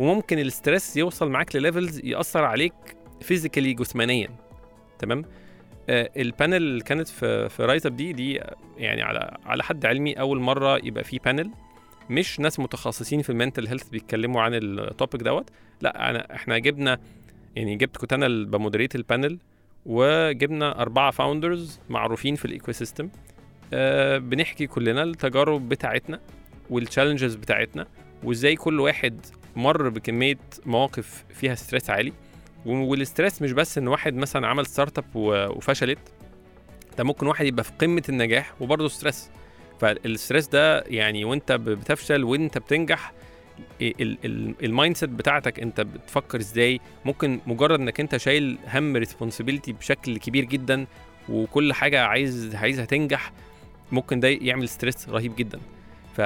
وممكن 0.00 0.38
ال 0.38 0.46
stress 0.46 0.96
يوصل 0.96 1.30
معاك 1.30 1.56
ل 1.56 1.62
levels 1.62 2.00
يأثر 2.04 2.44
عليك 2.44 2.72
physically 3.20 3.72
جسمانيا. 3.72 4.28
تمام؟ 4.98 5.24
آه 5.88 6.10
ال 6.16 6.23
panel 6.23 6.56
اللي 6.56 6.84
كانت 6.84 7.08
في 7.08 7.48
في 7.48 7.64
RiseUp 7.64 7.96
دي 7.96 8.12
دي 8.12 8.40
يعني 8.78 9.02
على 9.02 9.36
على 9.46 9.62
حد 9.62 9.86
علمي 9.86 10.12
أول 10.12 10.40
مرة 10.40 10.78
يبقى 10.84 11.04
في 11.04 11.18
panel 11.18 11.50
مش 12.10 12.40
ناس 12.40 12.60
متخصصين 12.60 13.22
في 13.22 13.30
ال 13.30 13.35
mental 13.35 13.66
health 13.66 13.88
بيتكلموا 13.88 14.42
عن 14.42 14.54
ال 14.54 14.65
topic 14.65 15.22
دوت. 15.22 15.50
لا 15.80 16.10
أنا 16.10 16.34
إحنا 16.34 16.58
جبنا 16.58 16.98
يعني 17.56 17.76
جبت 17.76 17.96
كنت 17.96 18.12
أنا 18.12 18.28
ب 18.28 18.35
moderate 18.35 18.94
ال 18.94 19.01
panel 19.01 19.38
وجبنا 19.86 20.82
أربعة 20.82 21.10
founders 21.10 21.80
معروفين 21.90 22.34
في 22.34 22.44
ال 22.44 22.72
ecosystem 22.72 23.08
آه 23.72 24.18
بنحكي 24.18 24.66
كلنا 24.66 25.02
التجارب 25.02 25.68
بتاعتنا 25.68 26.20
وال 26.70 26.81
challenges 26.81 27.34
بتاعتنا 27.34 27.86
وإزاي 28.24 28.56
كل 28.56 28.80
واحد 28.80 29.26
مر 29.62 29.88
بكمية 29.88 30.38
مواقف 30.66 31.24
فيها 31.34 31.54
stress 31.54 31.90
عالي 31.90 32.12
وال 32.66 32.85
stress 32.85 33.42
مش 33.42 33.52
بس 33.52 33.78
إن 33.78 33.88
واحد 33.88 34.14
مثلا 34.14 34.46
عمل 34.46 34.66
startup 34.66 35.04
وفشلت 35.14 35.98
ده 36.98 37.04
ممكن 37.04 37.26
واحد 37.26 37.46
يبقى 37.46 37.64
في 37.64 37.72
قمة 37.80 38.02
النجاح 38.08 38.52
وبرضه 38.60 38.88
stress. 38.88 39.30
فال 39.80 39.97
stress 39.97 40.48
ده 40.48 40.80
يعني 40.80 41.24
وأنت 41.24 41.52
بتفشل 41.52 42.24
وأنت 42.24 42.58
بتنجح 42.58 43.12
ال 44.62 44.96
mindset 44.96 45.08
بتاعتك 45.10 45.60
أنت 45.60 45.80
بتفكر 45.80 46.38
إزاي؟ 46.40 46.80
ممكن 47.04 47.40
مجرد 47.46 47.80
إنك 47.80 48.00
أنت 48.00 48.16
شايل 48.16 48.58
هم 48.74 48.96
responsibility 48.96 49.72
بشكل 49.72 50.18
كبير 50.18 50.44
جدا 50.44 50.86
وكل 51.28 51.72
حاجة 51.72 52.04
عايز 52.04 52.54
عايزها 52.54 52.84
تنجح 52.84 53.32
ممكن 53.92 54.20
ده 54.20 54.28
يعمل 54.28 54.68
stress 54.68 55.08
رهيب 55.08 55.36
جدا. 55.36 55.60
ف 56.16 56.20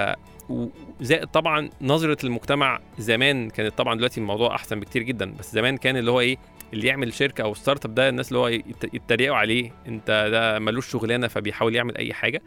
زائد 1.01 1.27
طبعا 1.29 1.71
نظرة 1.81 2.27
المجتمع 2.27 2.81
زمان 2.99 3.51
كانت 3.51 3.79
طبعا 3.79 3.95
دلوقتي 3.95 4.21
الموضوع 4.21 4.55
أحسن 4.55 4.81
بكتير 4.81 5.03
جدا 5.03 5.33
بس 5.39 5.53
زمان 5.53 5.77
كان 5.77 5.97
اللي 5.97 6.11
هو 6.11 6.21
إيه 6.21 6.37
اللي 6.73 6.87
يعمل 6.87 7.13
شركة 7.15 7.43
أو 7.43 7.55
startup 7.55 7.95
ده 7.95 8.09
الناس 8.09 8.29
اللي 8.29 8.39
هو 8.39 8.49
يتريقوا 8.93 9.37
عليه 9.37 9.73
أنت 9.87 10.29
ده 10.33 10.59
ملوش 10.59 10.89
شغلانة 10.91 11.29
فبيحاول 11.29 11.75
يعمل 11.75 11.97
أي 11.97 12.13
حاجة 12.13 12.43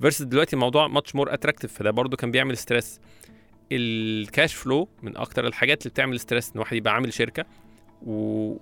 versus 0.00 0.22
دلوقتي 0.22 0.52
الموضوع 0.56 0.88
much 0.88 1.14
more 1.14 1.34
attractive 1.34 1.72
فده 1.72 1.90
برضو 1.90 2.16
كان 2.16 2.30
بيعمل 2.30 2.56
stress 2.56 3.00
ال 3.72 3.88
cash 3.88 4.54
flow 4.54 4.88
من 5.02 5.16
أكتر 5.16 5.46
الحاجات 5.46 5.82
اللي 5.82 5.90
بتعمل 5.90 6.20
stress 6.20 6.52
إن 6.54 6.60
واحد 6.60 6.76
يبقى 6.76 6.94
عامل 6.94 7.12
شركة 7.12 7.44
و... 8.06 8.12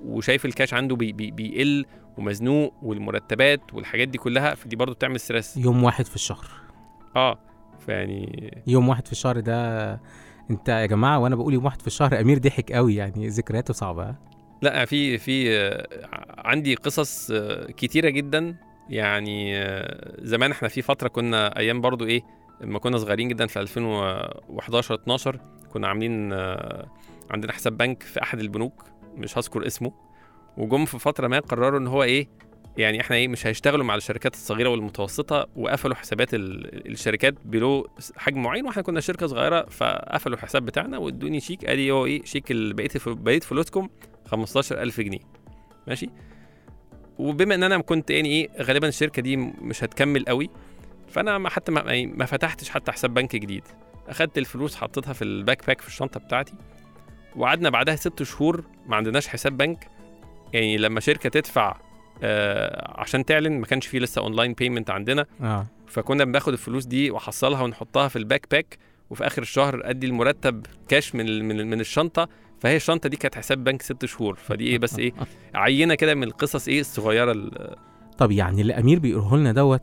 وشايف 0.04 0.44
الكاش 0.46 0.74
عنده 0.74 0.96
بي... 0.96 1.12
بي... 1.12 1.30
بيقل 1.30 1.84
ومزنوق 2.18 2.74
والمرتبات 2.82 3.74
والحاجات 3.74 4.08
دي 4.08 4.18
كلها 4.18 4.54
فدي 4.54 4.76
برضو 4.76 4.92
بتعمل 4.94 5.20
ستريس 5.20 5.56
يوم 5.56 5.84
واحد 5.84 6.04
في 6.04 6.14
الشهر. 6.14 6.46
آه. 7.16 7.38
فيعني 7.86 8.62
يوم 8.66 8.88
واحد 8.88 9.06
في 9.06 9.12
الشهر 9.12 9.40
ده 9.40 10.00
انت 10.50 10.68
يا 10.68 10.86
جماعة 10.86 11.18
وأنا 11.18 11.36
بقول 11.36 11.54
يوم 11.54 11.64
واحد 11.64 11.80
في 11.80 11.86
الشهر 11.86 12.20
أمير 12.20 12.38
ضحك 12.38 12.72
قوي 12.72 12.94
يعني 12.94 13.28
ذكرياته 13.28 13.74
صعبة. 13.74 14.14
لا 14.62 14.84
في 14.84 15.18
في 15.18 15.58
عندي 16.38 16.74
قصص 16.74 17.32
كتيرة 17.76 18.08
جدا. 18.08 18.56
يعني 18.90 19.60
زمان 20.18 20.50
إحنا 20.50 20.68
في 20.68 20.82
فترة 20.82 21.08
كنا 21.08 21.58
أيام 21.58 21.80
برضو 21.80 22.04
إيه 22.04 22.22
لما 22.60 22.78
كنا 22.78 22.98
صغيرين 22.98 23.28
جدا 23.28 23.46
في 23.46 23.60
2011 23.60 24.94
12 24.94 25.40
كنا 25.72 25.88
عاملين 25.88 26.32
عندنا 27.30 27.52
حساب 27.52 27.76
بنك 27.76 28.02
في 28.02 28.22
أحد 28.22 28.38
البنوك 28.38 28.84
مش 29.16 29.38
هذكر 29.38 29.66
اسمه. 29.66 29.92
وجم 30.56 30.84
في 30.84 30.98
فترة 30.98 31.28
ما 31.28 31.38
قرروا 31.38 31.78
إن 31.78 31.86
هو 31.86 32.02
إيه 32.02 32.28
يعني 32.76 33.00
إحنا 33.00 33.16
إيه 33.16 33.28
مش 33.28 33.46
هيشتغلوا 33.46 33.84
مع 33.84 33.94
الشركات 33.94 34.34
الصغيرة 34.34 34.68
والمتوسطة 34.68 35.46
وقفلوا 35.56 35.94
حسابات 35.94 36.28
الشركات 36.32 37.34
بلو 37.44 37.88
حجم 38.16 38.42
معين 38.42 38.66
وإحنا 38.66 38.82
كنا 38.82 39.00
شركة 39.00 39.26
صغيرة 39.26 39.66
فقفلوا 39.70 40.36
الحساب 40.36 40.66
بتاعنا 40.66 40.98
وادوني 40.98 41.40
شيك 41.40 41.64
ادي 41.64 41.90
هو 41.90 42.06
إيه 42.06 42.24
شيك 42.24 42.52
بقيت 42.52 43.08
بقيت 43.08 43.44
فلوسكم 43.44 43.88
15000 44.26 45.00
جنيه. 45.00 45.18
ماشي؟ 45.86 46.10
وبما 47.18 47.54
إن 47.54 47.62
أنا 47.62 47.78
كنت 47.78 48.10
يعني 48.10 48.28
إيه 48.28 48.48
غالبا 48.62 48.88
الشركة 48.88 49.22
دي 49.22 49.36
مش 49.36 49.84
هتكمل 49.84 50.24
قوي 50.24 50.50
فأنا 51.08 51.38
ما 51.38 51.48
حتى 51.48 51.72
ما, 51.72 52.06
ما 52.06 52.24
فتحتش 52.26 52.70
حتى 52.70 52.92
حساب 52.92 53.14
بنك 53.14 53.36
جديد. 53.36 53.64
أخدت 54.08 54.38
الفلوس 54.38 54.76
حطيتها 54.76 55.12
في 55.12 55.22
ال 55.22 55.66
backpack 55.66 55.80
في 55.80 55.88
الشنطة 55.88 56.20
بتاعتي 56.20 56.54
وقعدنا 57.36 57.70
بعدها 57.70 57.96
ست 57.96 58.22
شهور 58.22 58.64
ما 58.86 58.96
عندناش 58.96 59.28
حساب 59.28 59.56
بنك. 59.56 59.88
يعني 60.52 60.76
لما 60.76 61.00
شركة 61.00 61.28
تدفع 61.28 61.85
آه 62.22 63.00
عشان 63.00 63.24
تعلن 63.24 63.60
ما 63.60 63.66
كانش 63.66 63.86
فيه 63.86 63.98
لسه 63.98 64.20
online 64.22 64.52
payment 64.52 64.90
عندنا. 64.90 65.26
آه. 65.40 65.66
فكنا 65.86 66.24
بناخد 66.24 66.52
الفلوس 66.52 66.84
دي 66.84 67.10
واحصلها 67.10 67.62
ونحطها 67.62 68.08
في 68.08 68.16
ال 68.16 68.46
backpack 68.50 68.78
وفي 69.10 69.26
آخر 69.26 69.42
الشهر 69.42 69.80
أدي 69.84 70.06
المرتب 70.06 70.66
كاش 70.88 71.14
من 71.14 71.48
من, 71.48 71.70
من 71.70 71.80
الشنطة. 71.80 72.28
فهي 72.60 72.76
الشنطة 72.76 73.08
دي 73.08 73.16
كانت 73.16 73.34
حساب 73.34 73.64
بنك 73.64 73.82
ست 73.82 74.04
شهور. 74.04 74.34
فدي 74.34 74.66
إيه 74.66 74.78
بس 74.78 74.98
إيه 74.98 75.12
عينة 75.54 75.94
كده 75.94 76.14
من 76.14 76.22
القصص 76.22 76.68
إيه 76.68 76.80
الصغيرة 76.80 77.50
طب 78.18 78.32
يعني 78.32 78.60
اللي 78.60 78.74
أمير 78.78 78.98
بيقوله 78.98 79.36
لنا 79.36 79.52
دوت 79.52 79.82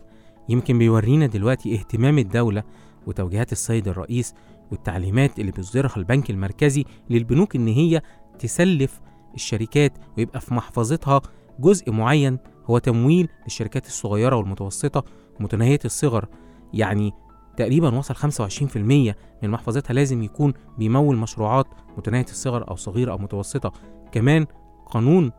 يمكن 0.49 0.79
بيورينا 0.79 1.25
دلوقتي 1.25 1.75
اهتمام 1.75 2.17
الدولة 2.17 2.63
وتوجيهات 3.07 3.51
السيد 3.51 3.87
الرئيس 3.87 4.33
والتعليمات 4.71 5.39
اللي 5.39 5.51
بيصدرها 5.51 5.97
البنك 5.97 6.29
المركزي 6.29 6.85
للبنوك 7.09 7.55
إن 7.55 7.67
هي 7.67 8.01
تسلف 8.39 9.01
الشركات 9.35 9.93
ويبقى 10.17 10.41
في 10.41 10.53
محفظتها 10.53 11.21
جزء 11.59 11.91
معين 11.91 12.37
هو 12.65 12.77
تمويل 12.77 13.29
للشركات 13.43 13.87
الصغيرة 13.87 14.35
والمتوسطة 14.35 15.03
ومتناهية 15.39 15.79
الصغر. 15.85 16.27
يعني 16.73 17.11
تقريبا 17.57 17.97
وصل 17.97 18.15
25% 18.15 19.15
من 19.43 19.49
محفظتها 19.49 19.93
لازم 19.93 20.23
يكون 20.23 20.53
بيمول 20.77 21.17
مشروعات 21.17 21.65
متناهية 21.97 22.25
الصغر 22.25 22.69
أو 22.69 22.75
صغيرة 22.75 23.11
أو 23.11 23.17
متوسطة. 23.17 23.71
كمان 24.11 24.45
قانون 24.85 25.31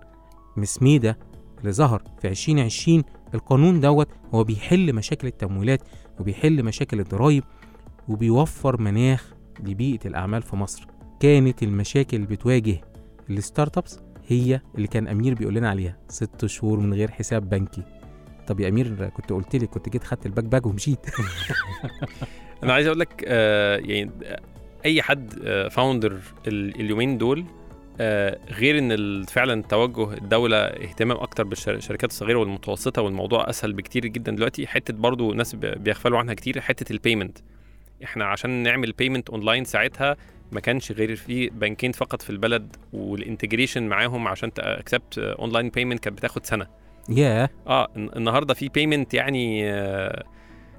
MSMED 0.56 1.00
ده 1.00 1.18
اللي 1.60 1.72
ظهر 1.72 2.02
في 2.20 2.28
2020 2.28 3.02
القانون 3.34 3.80
دوت 3.80 4.08
هو 4.34 4.44
بيحل 4.44 4.92
مشاكل 4.92 5.26
التمويلات 5.28 5.82
وبيحل 6.20 6.62
مشاكل 6.62 7.00
الضرايب 7.00 7.44
وبيوفر 8.08 8.80
مناخ 8.80 9.34
لبيئة 9.60 10.06
الأعمال 10.06 10.42
في 10.42 10.56
مصر. 10.56 10.86
كانت 11.20 11.62
المشاكل 11.62 12.26
بتواجه 12.26 12.80
ال 13.30 13.78
startups؟ 13.78 14.00
هي 14.28 14.60
اللي 14.74 14.86
كان 14.86 15.08
أمير 15.08 15.34
بيقول 15.34 15.54
لنا 15.54 15.70
عليها 15.70 15.96
ست 16.08 16.46
شهور 16.46 16.80
من 16.80 16.94
غير 16.94 17.10
حساب 17.10 17.48
بنكي. 17.50 17.82
طب 18.46 18.60
يا 18.60 18.68
أمير 18.68 19.08
كنت 19.08 19.32
قلت 19.32 19.56
لي 19.56 19.66
كنت 19.66 19.88
جيت 19.88 20.04
خدت 20.04 20.26
ال 20.26 20.44
backpack 20.44 20.66
ومشيت. 20.66 21.06
أنا 22.62 22.72
عايز 22.72 22.86
أقول 22.86 23.00
لك 23.00 23.24
آه 23.26 23.76
يعني 23.76 24.10
أي 24.84 25.02
حد 25.02 25.34
آه 25.44 25.68
founder 25.68 26.18
اليومين 26.46 27.18
دول 27.18 27.44
آه 28.00 28.38
غير 28.50 28.78
إن 28.78 29.22
فعلا 29.22 29.62
توجه 29.62 30.12
الدولة 30.12 30.56
اهتمام 30.56 31.16
أكتر 31.16 31.44
بالشركات 31.44 32.10
الصغيرة 32.10 32.38
والمتوسطة 32.38 33.02
والموضوع 33.02 33.50
أسهل 33.50 33.72
بكتير 33.72 34.06
جدا 34.06 34.32
دلوقتي. 34.32 34.66
حتة 34.66 34.94
برضو 34.94 35.32
ناس 35.32 35.54
بيغفلوا 35.54 36.18
عنها 36.18 36.34
كتير 36.34 36.60
حتة 36.60 36.92
ال 36.92 36.98
payment 36.98 37.38
إحنا 38.04 38.24
عشان 38.24 38.50
نعمل 38.50 38.92
payment 38.92 39.30
online 39.30 39.64
ساعتها 39.64 40.16
ما 40.52 40.60
كانش 40.60 40.92
غير 40.92 41.16
في 41.16 41.48
بنكين 41.48 41.92
فقط 41.92 42.22
في 42.22 42.30
البلد 42.30 42.76
وال 42.92 43.06
integration 43.06 43.82
معاهم 43.82 44.28
عشان 44.28 44.52
ت 44.52 44.62
accept 44.62 45.18
online 45.18 45.68
payment 45.68 46.00
كانت 46.00 46.16
بتاخد 46.16 46.46
سنة. 46.46 46.66
ياه. 47.08 47.48
آه 47.66 47.88
النهارده 47.96 48.54
في 48.54 48.68
payment 48.68 49.14
يعني 49.14 49.64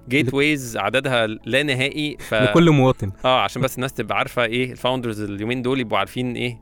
gateways 0.10 0.78
عددها 0.78 1.28
لا 1.28 1.64
نهائي 1.64 2.18
ف... 2.20 2.34
لكل 2.34 2.72
مواطن. 2.72 3.12
آه 3.26 3.42
عشان 3.42 3.62
بس 3.62 3.76
الناس 3.76 3.94
تبقى 3.94 4.18
عارفة 4.18 4.44
إيه 4.44 4.72
ال 4.72 4.77
founders 4.77 5.22
اليومين 5.22 5.62
دول 5.62 5.80
يبقوا 5.80 5.98
عارفين 5.98 6.36
إيه 6.36 6.60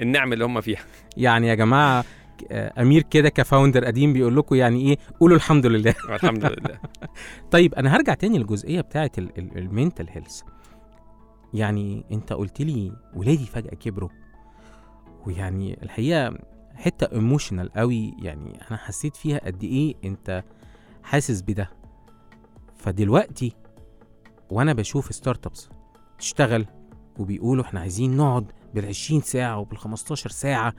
النعم 0.00 0.32
اللي 0.32 0.44
هم 0.44 0.60
فيها. 0.60 0.84
يعني 1.16 1.48
يا 1.48 1.54
جماعة 1.54 2.04
أمير 2.52 3.02
كده 3.02 3.28
ك 3.28 3.35
founder 3.35 3.84
قديم 3.84 4.12
بيقول 4.12 4.36
لكم 4.36 4.54
يعني 4.54 4.80
إيه 4.80 4.98
قولوا 5.20 5.36
الحمد 5.36 5.66
لله. 5.66 5.94
الحمد 6.08 6.44
لله. 6.44 6.78
طيب 7.52 7.74
أنا 7.74 7.96
هرجع 7.96 8.14
تاني 8.14 8.38
للجزئية 8.38 8.80
بتاعه 8.80 9.10
ال 9.38 9.48
mental 9.48 10.06
health 10.10 10.40
يعني 11.54 12.04
انت 12.12 12.32
قلت 12.32 12.62
لي 12.62 12.92
ولادي 13.14 13.46
فجأة 13.46 13.74
كبروا. 13.74 14.08
ويعني 15.26 15.82
الحقيقة 15.82 16.38
حتة 16.74 17.14
emotional 17.16 17.72
قوي 17.72 18.14
يعني 18.22 18.58
أنا 18.70 18.76
حسيت 18.78 19.16
فيها 19.16 19.38
قد 19.46 19.64
إيه 19.64 19.94
أنت 20.04 20.44
حاسس 21.02 21.42
بده. 21.42 21.70
فدلوقتي 22.76 23.52
وأنا 24.50 24.72
بشوف 24.72 25.14
startups 25.14 25.68
تشتغل 26.18 26.66
وبيقولوا 27.18 27.64
إحنا 27.64 27.80
عايزين 27.80 28.16
نقعد 28.16 28.52
بال20 28.76 29.22
ساعة 29.22 29.64
وبال15 29.64 30.14
ساعة 30.14 30.74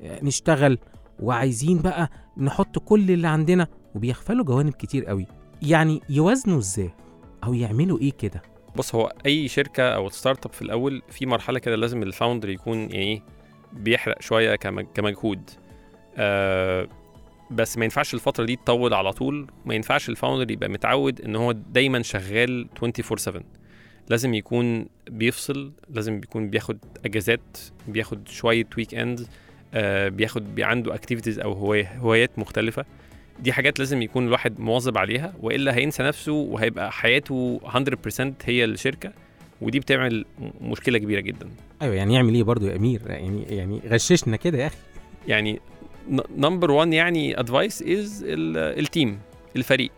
آه، 0.00 0.24
نشتغل. 0.24 0.78
وعايزين 1.20 1.78
بقى 1.78 2.10
نحط 2.36 2.78
كل 2.78 3.10
اللي 3.10 3.28
عندنا. 3.28 3.66
وبيغفلوا 3.94 4.44
جوانب 4.44 4.72
كتير 4.72 5.04
قوي. 5.04 5.26
يعني 5.62 6.00
يوازنوا 6.10 6.58
إزاي؟ 6.58 6.90
أو 7.44 7.54
يعملوا 7.54 7.98
إيه 7.98 8.12
كده؟ 8.12 8.42
بص 8.76 8.94
هو 8.94 9.12
أي 9.26 9.48
شركة 9.48 9.82
أو 9.94 10.08
startup 10.08 10.52
في 10.52 10.62
الأول 10.62 11.02
في 11.10 11.26
مرحلة 11.26 11.58
كده 11.58 11.76
لازم 11.76 12.02
ال 12.02 12.08
founder 12.08 12.48
يكون 12.48 12.78
يعني 12.78 12.94
إيه 12.96 13.22
بيحرق 13.72 14.22
شوية 14.22 14.54
كمج- 14.56 14.86
كمجهود. 14.94 15.50
آه 16.16 16.88
بس 17.50 17.78
ما 17.78 17.84
ينفعش 17.84 18.14
الفترة 18.14 18.44
دي 18.44 18.56
تطول 18.56 18.94
على 18.94 19.12
طول. 19.12 19.46
ما 19.66 19.74
ينفعش 19.74 20.08
ال 20.08 20.13
founder 20.13 20.50
يبقى 20.52 20.68
متعود 20.68 21.20
إن 21.20 21.36
هو 21.36 21.52
دايما 21.52 22.02
شغال 22.02 22.68
24 22.76 23.16
7 23.18 23.42
لازم 24.08 24.34
يكون 24.34 24.86
بيفصل 25.10 25.72
لازم 25.90 26.16
يكون 26.18 26.50
بياخد 26.50 26.78
أجازات 27.04 27.58
بياخد 27.88 28.28
شوية 28.28 28.66
weekend 28.76 29.26
آه 29.74 30.08
بياخد 30.08 30.54
بي 30.54 30.64
عنده 30.64 30.94
activities 30.94 31.38
أو 31.40 31.52
هواي- 31.52 31.88
هوايات 31.98 32.38
مختلفة. 32.38 32.84
دي 33.40 33.52
حاجات 33.52 33.78
لازم 33.78 34.02
يكون 34.02 34.26
الواحد 34.26 34.60
مواظب 34.60 34.98
عليها 34.98 35.32
وإلا 35.40 35.74
هينسى 35.76 36.02
نفسه 36.02 36.32
وهيبقى 36.32 36.92
حياته 36.92 37.60
100% 37.64 38.32
هي 38.44 38.64
الشركة 38.64 39.12
ودي 39.60 39.80
بتعمل 39.80 40.24
مشكلة 40.60 40.98
كبيرة 40.98 41.20
جدا. 41.20 41.48
أيوه 41.82 41.94
يعني 41.94 42.14
يعمل 42.14 42.34
إيه 42.34 42.42
برضو 42.42 42.66
يا 42.66 42.76
أمير؟ 42.76 43.00
يعني 43.06 43.42
يعني 43.42 43.80
غششنا 43.86 44.36
كده 44.36 44.58
يا 44.58 44.66
أخي. 44.66 44.76
يعني 45.28 45.60
number 46.36 46.70
1 46.70 46.92
يعني 46.92 47.40
advice 47.40 47.82
is 47.82 48.24
ال 48.28 48.46
team 48.46 49.18
الفريق. 49.56 49.90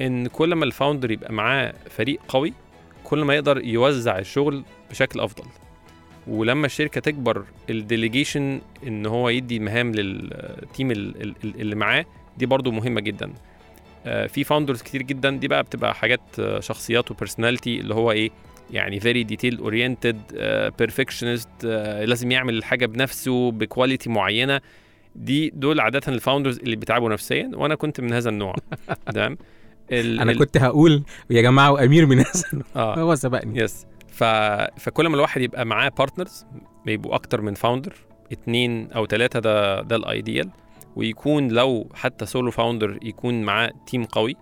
إن 0.00 0.26
كل 0.26 0.54
ما 0.54 0.64
ال 0.64 0.70
founder 0.70 1.10
يبقى 1.10 1.32
معاه 1.32 1.74
فريق 1.90 2.20
قوي 2.28 2.52
كل 3.04 3.24
ما 3.24 3.34
يقدر 3.34 3.64
يوزع 3.64 4.18
الشغل 4.18 4.64
بشكل 4.90 5.20
أفضل. 5.20 5.44
ولما 6.26 6.66
الشركة 6.66 7.00
تكبر 7.00 7.44
ال 7.70 7.78
delegation 7.78 8.60
إن 8.86 9.06
هو 9.06 9.28
يدي 9.28 9.58
مهام 9.58 9.92
لل 9.92 10.25
team 10.25 10.90
ال- 10.90 11.22
ال- 11.22 11.34
ال- 11.44 11.60
اللي 11.60 11.74
معاه 11.74 12.04
دي 12.38 12.46
برضو 12.46 12.70
مهمة 12.70 13.00
جدا. 13.00 13.32
آه، 14.06 14.26
في 14.26 14.44
founders 14.44 14.82
كتير 14.82 15.02
جدا 15.02 15.30
دي 15.30 15.48
بقى 15.48 15.62
بتبقى 15.62 15.94
حاجات 15.94 16.20
آه، 16.38 16.60
شخصيات 16.60 17.10
و 17.10 17.16
personality 17.16 17.80
اللي 17.80 17.94
هو 17.94 18.12
إيه 18.12 18.30
يعني 18.70 19.00
very 19.00 19.22
detail 19.24 19.58
oriented 19.58 20.20
perfectionist 20.78 21.64
لازم 22.04 22.30
يعمل 22.30 22.54
الحاجة 22.54 22.86
بنفسه 22.86 23.50
ب 23.50 23.58
quality 23.58 24.10
معينة. 24.10 24.60
دي 25.16 25.50
دول 25.50 25.80
عادة 25.80 26.00
ال 26.08 26.14
founders 26.14 26.58
اللي 26.58 26.76
بيتعبوا 26.76 27.10
نفسيا 27.10 27.50
وأنا 27.54 27.74
كنت 27.74 28.00
من 28.00 28.12
هذا 28.12 28.30
النوع. 28.30 28.54
تمام؟ 29.14 29.38
أنا 29.92 30.34
كنت 30.34 30.56
هقول 30.56 31.02
يا 31.30 31.42
جماعة 31.42 31.72
وأمير 31.72 32.06
من 32.06 32.18
هذا 32.18 32.62
آه. 32.76 32.98
هو 33.00 33.14
سبقني. 33.14 33.60
yes 33.60 33.86
ف... 34.08 34.24
فكل 34.80 35.08
ما 35.08 35.14
الواحد 35.14 35.40
يبقى 35.40 35.64
معاه 35.66 35.88
partners 35.88 36.46
بيبقوا 36.86 37.14
أكتر 37.14 37.40
من 37.40 37.54
founder 37.54 37.94
اتنين 38.32 38.92
أو 38.92 39.06
ثلاثة 39.06 39.40
ده 39.40 39.82
ده 39.82 39.96
ال 39.96 40.05
ideal 40.05 40.50
ويكون 40.96 41.48
لو 41.48 41.90
حتى 41.94 42.26
solo 42.26 42.50
founder 42.50 42.98
يكون 43.02 43.42
معاه 43.42 43.72
team 43.86 44.04
قوي. 44.04 44.36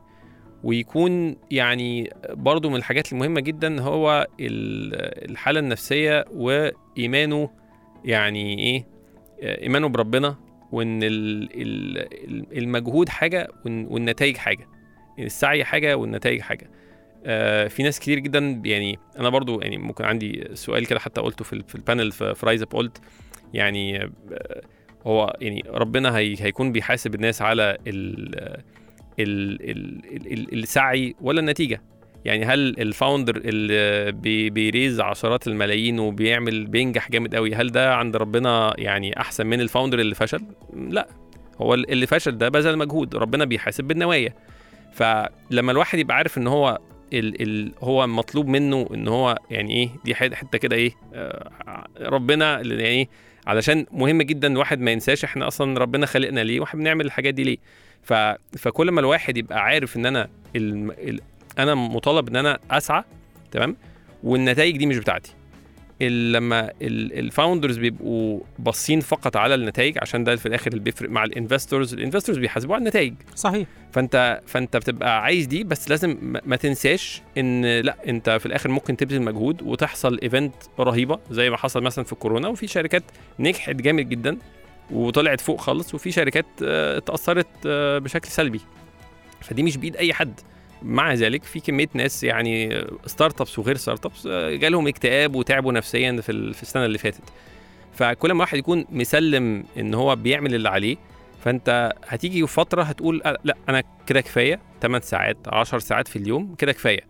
ويكون 0.65 1.37
يعني 1.51 2.11
برضو 2.31 2.71
من 2.71 2.77
الحاجات 2.77 3.13
المهمة 3.13 3.41
جدا 3.41 3.81
هو 3.83 4.27
ال- 4.41 5.31
الحالة 5.31 5.61
النفسية 5.61 6.25
وإيمانه 6.33 7.51
يعني 8.05 8.59
إيه 8.59 8.87
إيمانه 9.63 9.89
بربنا 9.89 10.37
وإن 10.73 11.03
ال- 11.03 11.49
ال- 11.63 12.59
المجهود 12.59 13.09
حاجة 13.09 13.49
والن- 13.65 13.87
والنتائج 13.91 14.37
حاجة. 14.37 14.69
السعي 15.19 15.65
حاجة 15.65 15.97
والنتائج 15.97 16.41
حاجة. 16.41 16.71
آه، 17.27 17.69
في 17.69 17.83
ناس 17.83 18.01
كتير 18.01 18.19
جدا 18.19 18.63
يعني 18.65 18.99
أنا 19.19 19.29
برضو 19.29 19.61
يعني 19.61 19.79
ممكن 19.79 20.05
عندي 20.05 20.49
سؤال 20.55 20.87
كده 20.87 21.01
حتى 21.01 21.21
قلته 21.21 21.45
في, 21.45 21.53
ال- 21.53 21.65
في 21.69 21.75
ال 21.75 21.81
panel 21.81 22.13
في, 22.13 22.35
RiseUp 22.47 22.69
قلت 22.73 23.01
يعني 23.55 24.03
آه، 24.03 24.11
هو 25.07 25.37
يعني 25.41 25.65
ربنا 25.69 26.17
هي 26.19 26.37
هيكون 26.41 26.73
بيحاسب 26.73 27.15
الناس 27.15 27.43
على 27.43 27.79
ال 27.87 28.35
ال 29.21 29.71
ال 29.71 30.33
ال 30.33 30.59
السعي 30.59 31.15
ولا 31.21 31.41
النتيجة. 31.41 31.83
يعني 32.25 32.45
هل 32.45 32.61
ال 32.81 32.88
founder 32.88 33.37
اللي 33.37 34.13
بي 34.13 34.51
بي 34.51 34.65
raise 34.65 35.01
عشرات 35.01 35.47
الملايين 35.47 35.99
وبيعمل 35.99 36.67
بينجح 36.67 37.11
جامد 37.11 37.35
قوي 37.35 37.55
هل 37.55 37.73
ده 37.73 37.95
عند 37.95 38.17
ربنا 38.17 38.75
يعني 38.79 39.21
أحسن 39.21 39.47
من 39.47 39.61
ال 39.61 39.65
founder 39.65 39.99
اللي 39.99 40.15
فشل؟ 40.15 40.41
لا. 40.89 41.09
هو 41.59 41.75
اللي 41.75 42.07
فشل 42.07 42.39
ده 42.39 42.49
بذل 42.49 42.79
مجهود 42.79 43.17
ربنا 43.17 43.45
بيحاسب 43.45 43.85
بالنوايا. 43.85 44.35
فلما 44.93 45.73
الواحد 45.73 45.99
يبقى 45.99 46.17
عارف 46.17 46.39
إن 46.39 46.47
هو 46.47 46.79
ال 47.13 47.43
ال 47.43 47.73
هو 47.81 48.07
مطلوب 48.07 48.47
منه 48.49 48.89
إن 48.95 49.09
هو 49.09 49.39
يعني 49.51 49.75
إيه 49.75 49.89
دي 50.05 50.15
حتة 50.15 50.59
كده 50.59 50.77
إيه 50.77 50.93
آه 51.15 51.51
ربنا 52.01 52.61
يعني 52.61 52.83
إيه 52.85 53.09
علشان 53.47 53.87
مهم 53.93 54.23
جدا 54.23 54.49
الواحد 54.53 54.81
ما 54.81 54.91
ينساش 54.91 55.25
إحنا 55.25 55.49
أصلا 55.49 55.79
ربنا 55.81 56.07
خلقنا 56.07 56.41
ليه 56.41 56.61
وإحنا 56.61 56.81
بنعمل 56.81 57.07
الحاجات 57.07 57.35
دي 57.35 57.45
ليه. 57.45 57.59
ف 58.03 58.13
فكل 58.59 58.91
ما 58.91 59.01
الواحد 59.01 59.37
يبقى 59.37 59.61
عارف 59.65 59.97
إن 59.97 60.07
أنا 60.07 60.29
ال 60.57 60.91
ال 61.09 61.21
أنا 61.59 61.75
مطالب 61.75 62.29
إن 62.29 62.37
أنا 62.37 62.59
أسعى 62.71 63.05
تمام؟ 63.51 63.77
والنتائج 64.23 64.77
دي 64.77 64.87
مش 64.87 64.99
بتاعتي. 64.99 65.33
لما 66.01 66.71
ال 66.83 66.93
founders 66.93 67.79
بيبقوا 67.79 68.41
باصين 68.59 69.01
فقط 69.01 69.37
على 69.37 69.55
النتائج 69.55 69.99
عشان 69.99 70.25
ده 70.25 70.37
في 70.37 70.47
الآخر 70.47 70.71
اللي 70.71 70.81
بيفرق 70.83 71.11
مع 71.11 71.25
ال 71.25 71.32
investors 71.32 71.95
ال 71.95 71.99
investors 71.99 72.39
بيحاسبوا 72.39 72.75
على 72.75 72.83
النتائج. 72.83 73.15
صحيح. 73.35 73.67
فأنت 73.93 74.41
فأنت 74.47 74.77
بتبقى 74.77 75.23
عايز 75.23 75.47
دي 75.47 75.65
بس 75.65 75.91
لازم 75.91 76.41
ما- 76.47 76.57
تنساش 76.57 77.23
إن 77.39 77.65
لا 77.81 77.97
أنت 78.09 78.31
في 78.31 78.47
الآخر 78.47 78.71
ممكن 78.71 78.97
تبذل 78.97 79.23
مجهود 79.23 79.63
وتحصل 79.63 80.19
event 80.23 80.55
رهيبة 80.81 81.19
زي 81.31 81.51
ما 81.51 81.57
حصل 81.57 81.83
مثلا 81.83 82.05
في 82.05 82.13
الكورونا 82.13 82.49
وفي 82.49 82.67
شركات 82.67 83.03
نجحت 83.39 83.75
جامد 83.77 84.09
جدا 84.09 84.37
وطلعت 84.91 85.41
فوق 85.41 85.61
خالص 85.61 85.95
وفي 85.95 86.11
شركات 86.13 86.47
آه، 86.63 86.99
اتاثرت 86.99 87.47
آه، 87.67 87.99
بشكل 87.99 88.29
سلبي. 88.29 88.61
فدي 89.41 89.63
مش 89.63 89.77
بإيد 89.77 89.97
أي 89.97 90.15
حد. 90.15 90.41
مع 90.85 91.15
ذلك 91.15 91.43
في 91.45 91.61
كمية 91.61 91.89
ناس 91.95 92.25
يعني 92.25 92.85
startups 93.07 93.59
وغير 93.59 93.77
startups 93.77 94.27
آه، 94.27 94.55
جالهم 94.55 94.89
اكتئاب 94.89 95.35
وتعبوا 95.37 95.73
نفسيا 95.73 96.21
في 96.21 96.33
ال- 96.33 96.55
في 96.55 96.63
السنة 96.63 96.85
اللي 96.85 96.99
فاتت. 96.99 97.23
فكل 97.93 98.33
ما 98.33 98.41
واحد 98.41 98.59
يكون 98.59 98.85
مسلم 98.91 99.65
إن 99.79 99.95
هو 99.95 100.17
بيعمل 100.17 100.55
اللي 100.55 100.69
عليه 100.69 100.97
فأنت 101.45 101.93
هتيجي 102.07 102.47
فترة 102.47 102.83
هتقول 102.83 103.23
آه، 103.23 103.39
لأ 103.45 103.57
أنا 103.69 103.83
كده 104.07 104.21
كفاية. 104.21 104.61
8 104.83 105.01
ساعات 105.05 105.37
10 105.47 105.79
ساعات 105.79 106.09
في 106.09 106.17
اليوم 106.17 106.55
كده 106.55 106.73
كفاية. 106.73 107.01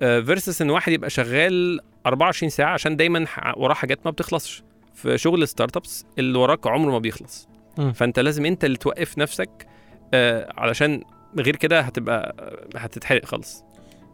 versus 0.00 0.62
إن 0.62 0.70
واحد 0.70 0.92
يبقى 0.92 1.10
شغال 1.10 1.80
24 2.06 2.50
ساعة 2.50 2.72
عشان 2.72 2.96
دايما 2.96 3.26
وراه 3.56 3.74
حاجات 3.74 3.98
ما 4.04 4.10
بتخلصش. 4.10 4.62
في 4.94 5.18
شغل 5.18 5.42
ال 5.42 5.76
startups 5.76 6.06
اللي 6.18 6.38
وراك 6.38 6.66
عمره 6.66 6.90
ما 6.90 6.98
بيخلص. 6.98 7.48
فأنت 7.94 8.18
لازم 8.18 8.46
أنت 8.46 8.64
اللي 8.64 8.76
توقف 8.76 9.18
نفسك 9.18 9.66
آه، 10.14 10.52
علشان 10.56 11.02
غير 11.38 11.56
كده 11.56 11.80
هتبقى 11.80 12.36
هتتحرق 12.76 13.24
خالص. 13.24 13.64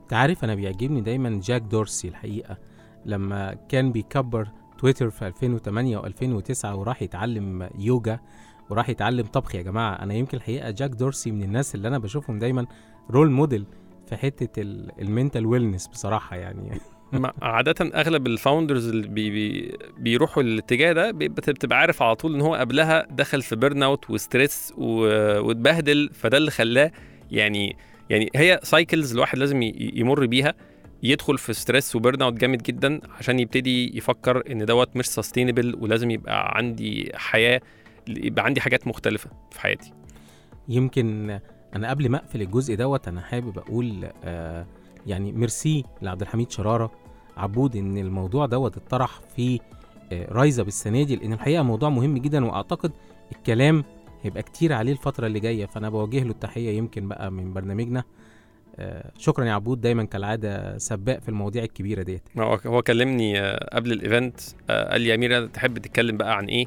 انت 0.02 0.12
عارف 0.12 0.44
أنا 0.44 0.54
بيعجبني 0.54 1.00
دايما 1.00 1.40
جاك 1.44 1.62
دورسي 1.62 2.08
الحقيقة 2.08 2.56
لما 3.06 3.54
كان 3.68 3.92
بيكبر 3.92 4.48
تويتر 4.78 5.10
في 5.10 5.26
2008 5.26 5.98
و2009 6.02 6.64
وراح 6.64 7.02
يتعلم 7.02 7.68
يوجا 7.78 8.20
وراح 8.70 8.88
يتعلم 8.88 9.26
طبخ. 9.26 9.54
يا 9.54 9.62
جماعة 9.62 9.94
أنا 9.94 10.14
يمكن 10.14 10.36
الحقيقة 10.36 10.70
جاك 10.70 10.90
دورسي 10.90 11.30
من 11.30 11.42
الناس 11.42 11.74
اللي 11.74 11.88
أنا 11.88 11.98
بشوفهم 11.98 12.38
دايما 12.38 12.66
role 13.10 13.30
model 13.30 13.66
في 14.06 14.16
حتة 14.16 14.62
ال 14.98 15.05
mental 15.05 15.46
wellness 15.46 15.86
بصراحة 15.86 16.36
يعني. 16.36 16.80
عادة 17.42 18.00
أغلب 18.00 18.26
ال 18.26 18.33
founders 18.33 18.88
اللي 18.88 19.08
بي 19.08 19.30
بي 19.30 19.78
بيروحوا 19.98 20.42
الاتجاه 20.42 20.92
ده 20.92 21.10
بتبقى 21.10 21.78
عارف 21.78 22.02
على 22.02 22.16
طول 22.16 22.34
إن 22.34 22.40
هو 22.40 22.54
قبلها 22.54 23.06
دخل 23.10 23.42
في 23.42 23.56
burnout 23.56 23.82
و 23.82 24.10
stress 24.10 24.72
واتبهدل 24.76 26.10
فده 26.14 26.36
اللي 26.36 26.50
خلاه 26.50 26.92
يعني 27.30 27.76
يعني 28.10 28.30
هي 28.36 28.60
cycles 28.62 29.12
الواحد 29.12 29.38
لازم 29.38 29.62
يمر 29.78 30.26
بيها 30.26 30.54
يدخل 31.02 31.38
في 31.38 31.52
stress 31.52 31.96
و 31.96 32.22
burnout 32.22 32.32
جامد 32.34 32.62
جدا 32.62 33.00
عشان 33.18 33.38
يبتدي 33.40 33.96
يفكر 33.98 34.52
إن 34.52 34.64
دوت 34.64 34.96
مش 34.96 35.06
sustainable 35.06 35.76
ولازم 35.80 36.10
يبقى 36.10 36.52
عندي 36.56 37.12
حياة 37.14 37.60
يبقى 38.08 38.44
عندي 38.44 38.60
حاجات 38.60 38.86
مختلفة 38.86 39.30
في 39.50 39.60
حياتي. 39.60 39.92
يمكن 40.68 41.38
أنا 41.76 41.90
قبل 41.90 42.08
ما 42.08 42.16
أقفل 42.18 42.42
الجزء 42.42 42.74
دوت 42.74 43.08
أنا 43.08 43.20
حابب 43.20 43.58
أقول 43.58 44.08
آه 44.24 44.66
يعني 45.06 45.32
ميرسي 45.32 45.84
لعبد 46.02 46.20
الحميد 46.22 46.50
شرارة 46.50 46.90
عبود 47.36 47.76
إن 47.76 47.98
الموضوع 47.98 48.46
دوت 48.46 48.76
اتطرح 48.76 49.20
في 49.36 49.60
آه 50.12 50.32
RiseUp 50.32 50.62
بالسنة 50.62 51.02
دي 51.02 51.16
لأن 51.16 51.32
الحقيقة 51.32 51.62
موضوع 51.62 51.88
مهم 51.88 52.18
جدا 52.18 52.44
وأعتقد 52.44 52.92
الكلام 53.32 53.84
هيبقى 54.22 54.42
كتير 54.42 54.72
عليه 54.72 54.92
الفترة 54.92 55.26
اللي 55.26 55.40
جاية 55.40 55.66
فأنا 55.66 55.90
بوجه 55.90 56.22
له 56.24 56.30
التحية 56.30 56.76
يمكن 56.76 57.08
بقى 57.08 57.30
من 57.32 57.52
برنامجنا. 57.52 58.04
آه 58.76 59.10
شكرا 59.18 59.44
يا 59.44 59.52
عبود 59.52 59.80
دايما 59.80 60.04
كالعادة 60.04 60.78
سباق 60.78 61.18
في 61.18 61.28
المواضيع 61.28 61.62
الكبيرة 61.64 62.02
ديت. 62.02 62.22
هو 62.66 62.82
كلمني 62.82 63.40
آه، 63.40 63.68
قبل 63.72 63.92
ال 63.92 64.00
event 64.00 64.40
آه، 64.70 64.92
قال 64.92 65.00
لي 65.00 65.08
يا 65.08 65.14
امير 65.14 65.46
تحب 65.46 65.78
تتكلم 65.78 66.16
بقى 66.16 66.36
عن 66.36 66.44
إيه؟ 66.46 66.66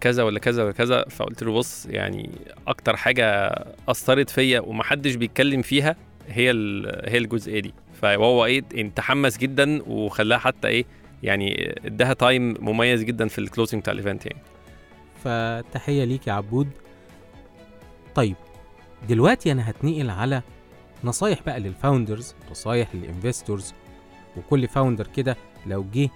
كذا 0.00 0.22
ولا 0.22 0.38
كذا 0.38 0.64
ولا 0.64 0.72
كذا. 0.72 1.04
فقلت 1.08 1.42
له 1.42 1.52
بص 1.52 1.86
يعني 1.86 2.30
أكتر 2.66 2.96
حاجة 2.96 3.54
أثرت 3.88 4.30
فيا 4.30 4.60
ومحدش 4.60 5.14
بيتكلم 5.14 5.62
فيها 5.62 5.96
هي 6.28 6.50
هي 7.04 7.18
الجزئية 7.18 7.60
دي. 7.60 7.74
فهو 7.94 8.44
إيه 8.44 8.60
تحمس 8.96 9.38
جدا 9.38 9.82
وخلاها 9.82 10.38
حتى 10.38 10.68
إيه 10.68 10.84
يعني 11.22 11.74
اداها 11.84 12.12
time 12.12 12.54
مميز 12.60 13.02
جدا 13.04 13.28
في 13.28 13.38
ال 13.38 13.43
closing 13.43 13.80
بتاع 13.80 13.92
ال 13.92 13.98
event 13.98 14.26
يعني. 14.26 14.42
فتحية 15.24 16.04
ليك 16.04 16.26
يا 16.26 16.32
عبود. 16.32 16.68
طيب 18.18 18.36
دلوقتي 19.08 19.52
أنا 19.52 19.70
هتنقل 19.70 20.10
على 20.10 20.42
نصايح 21.04 21.42
بقى 21.46 21.60
لل 21.60 21.75
founders 21.75 22.34
نصايح 22.50 22.94
لل 22.94 23.09
investors 23.09 23.74
وكل 24.36 24.68
founder 24.68 25.06
كده 25.06 25.36
لو 25.66 25.84
جه 25.92 26.08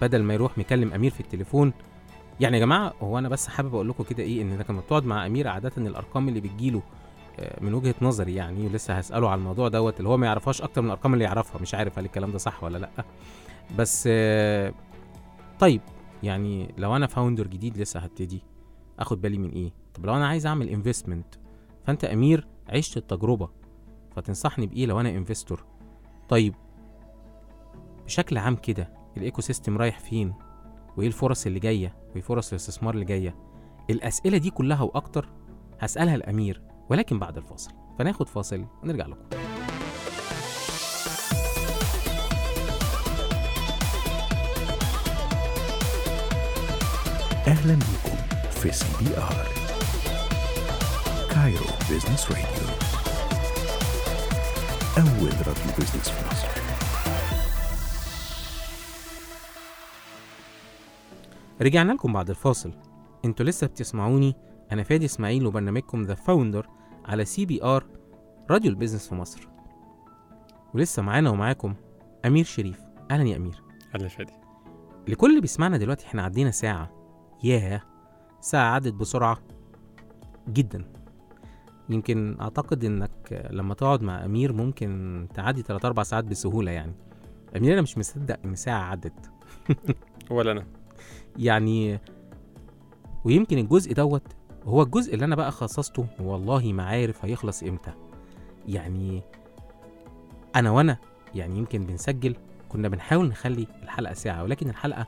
بدل 0.00 0.22
ما 0.22 0.34
يروح 0.34 0.58
مكلم 0.58 0.92
أمير 0.92 1.10
في 1.10 1.20
التليفون. 1.20 1.72
يعني 2.40 2.56
يا 2.56 2.60
جماعة 2.64 2.94
هو 3.02 3.18
أنا 3.18 3.28
بس 3.28 3.48
حابب 3.48 3.74
أقول 3.74 3.88
لكم 3.88 4.04
كده 4.04 4.22
إيه 4.22 4.42
إن 4.42 4.62
لما 4.68 4.80
بتقعد 4.80 5.04
مع 5.04 5.26
أمير 5.26 5.48
عادة 5.48 5.72
الأرقام 5.76 6.28
اللي 6.28 6.40
بتجيله 6.40 6.82
آه، 7.38 7.64
من 7.64 7.74
وجهة 7.74 7.94
نظري 8.02 8.34
يعني 8.34 8.66
ولسه 8.66 8.94
هسأله 8.94 9.30
على 9.30 9.38
الموضوع 9.38 9.68
دوت 9.68 9.98
اللي 9.98 10.08
هو 10.08 10.16
ما 10.16 10.26
يعرفهاش 10.26 10.62
أكتر 10.62 10.80
من 10.82 10.86
الأرقام 10.86 11.14
اللي 11.14 11.24
يعرفها 11.24 11.60
مش 11.62 11.74
عارف 11.74 11.98
هل 11.98 12.04
الكلام 12.04 12.32
ده 12.32 12.38
صح 12.38 12.64
ولا 12.64 12.78
لأ. 12.78 12.90
بس 13.78 14.08
آه، 14.12 14.72
طيب 15.58 15.80
يعني 16.22 16.74
لو 16.78 16.96
أنا 16.96 17.06
founder 17.06 17.46
جديد 17.46 17.78
لسه 17.78 18.00
هبتدي 18.00 18.42
أخد 18.98 19.20
بالي 19.20 19.38
من 19.38 19.50
إيه؟ 19.50 19.70
طب 19.94 20.06
لو 20.06 20.16
أنا 20.16 20.26
عايز 20.26 20.46
أعمل 20.46 20.68
investment 20.68 21.34
فانت 21.86 22.04
امير 22.04 22.46
عشت 22.68 22.96
التجربة 22.96 23.48
فتنصحني 24.16 24.66
بإيه 24.66 24.86
لو 24.86 25.00
أنا 25.00 25.08
investor 25.10 25.64
طيب 26.28 26.54
بشكل 28.04 28.38
عام 28.38 28.56
كده 28.56 28.92
ال 29.16 29.40
ecosystem 29.40 29.78
رايح 29.78 30.00
فين؟ 30.00 30.34
وإيه 30.96 31.06
الفرص 31.06 31.46
اللي 31.46 31.58
جاية؟ 31.60 31.96
وإيه 32.10 32.22
فرص 32.22 32.48
الاستثمار 32.52 32.94
اللي 32.94 33.04
جاية؟ 33.04 33.36
الأسئلة 33.90 34.38
دي 34.38 34.50
كلها 34.50 34.82
وأكتر 34.82 35.28
هسألها 35.80 36.14
الأمير 36.14 36.62
ولكن 36.90 37.18
بعد 37.18 37.36
الفاصل. 37.36 37.70
فناخد 37.98 38.28
فاصل 38.28 38.64
ونرجع 38.82 39.06
لكم. 39.06 39.26
أهلا 47.46 47.74
بكم 47.74 48.16
في 48.50 48.72
CBR. 48.72 49.55
Cairo 51.46 51.64
Business 51.90 52.30
Radio 52.30 52.68
أول 54.98 55.32
راديو 55.46 55.74
business 55.78 56.08
في 56.08 56.28
مصر. 56.28 56.48
رجعنا 61.62 61.92
لكم 61.92 62.12
بعد 62.12 62.30
الفاصل. 62.30 62.72
أنتوا 63.24 63.46
لسه 63.46 63.66
بتسمعوني 63.66 64.36
أنا 64.72 64.82
فادي 64.82 65.04
إسماعيل 65.04 65.46
وبرنامجكم 65.46 66.02
The 66.02 66.14
Founder 66.14 66.68
على 67.04 67.24
CBR 67.24 67.86
راديو 68.50 68.70
ال 68.70 68.74
business 68.74 69.08
في 69.08 69.14
مصر. 69.14 69.48
ولسه 70.74 71.02
معانا 71.02 71.30
ومعاكم 71.30 71.74
أمير 72.24 72.44
شريف. 72.44 72.80
أهلا 73.10 73.28
يا 73.28 73.36
أمير. 73.36 73.62
أهلا 73.94 74.08
فادي. 74.08 74.32
لكل 75.08 75.30
اللي 75.30 75.40
بيسمعنا 75.40 75.76
دلوقتي 75.76 76.06
إحنا 76.06 76.22
عدينا 76.22 76.50
ساعة. 76.50 76.90
ياه 77.42 77.82
ساعة 78.40 78.74
عدت 78.74 78.92
بسرعة 78.94 79.38
جدا. 80.48 80.95
يمكن 81.88 82.36
أعتقد 82.40 82.84
إنك 82.84 83.46
لما 83.50 83.74
تقعد 83.74 84.02
مع 84.02 84.24
أمير 84.24 84.52
ممكن 84.52 85.26
تعدي 85.34 85.62
3 85.62 85.86
4 85.86 86.04
ساعات 86.04 86.24
بسهولة 86.24 86.70
يعني. 86.70 86.94
أمير 87.56 87.72
أنا 87.72 87.82
مش 87.82 87.98
مصدق 87.98 88.38
إن 88.44 88.54
ساعة 88.54 88.82
عدت. 88.82 89.30
ولا 90.30 90.52
أنا. 90.52 90.66
يعني 91.38 91.98
ويمكن 93.24 93.58
الجزء 93.58 93.92
دوت 93.92 94.22
هو 94.64 94.82
الجزء 94.82 95.14
اللي 95.14 95.24
أنا 95.24 95.36
بقى 95.36 95.52
خصصته 95.52 96.06
والله 96.20 96.72
ما 96.72 96.82
عارف 96.82 97.24
هيخلص 97.24 97.62
إمتى. 97.62 97.92
يعني 98.68 99.22
أنا 100.56 100.70
وأنا 100.70 100.96
يعني 101.34 101.58
يمكن 101.58 101.86
بنسجل 101.86 102.36
كنا 102.68 102.88
بنحاول 102.88 103.28
نخلي 103.28 103.66
الحلقة 103.82 104.14
ساعة 104.14 104.42
ولكن 104.42 104.68
الحلقة 104.68 105.06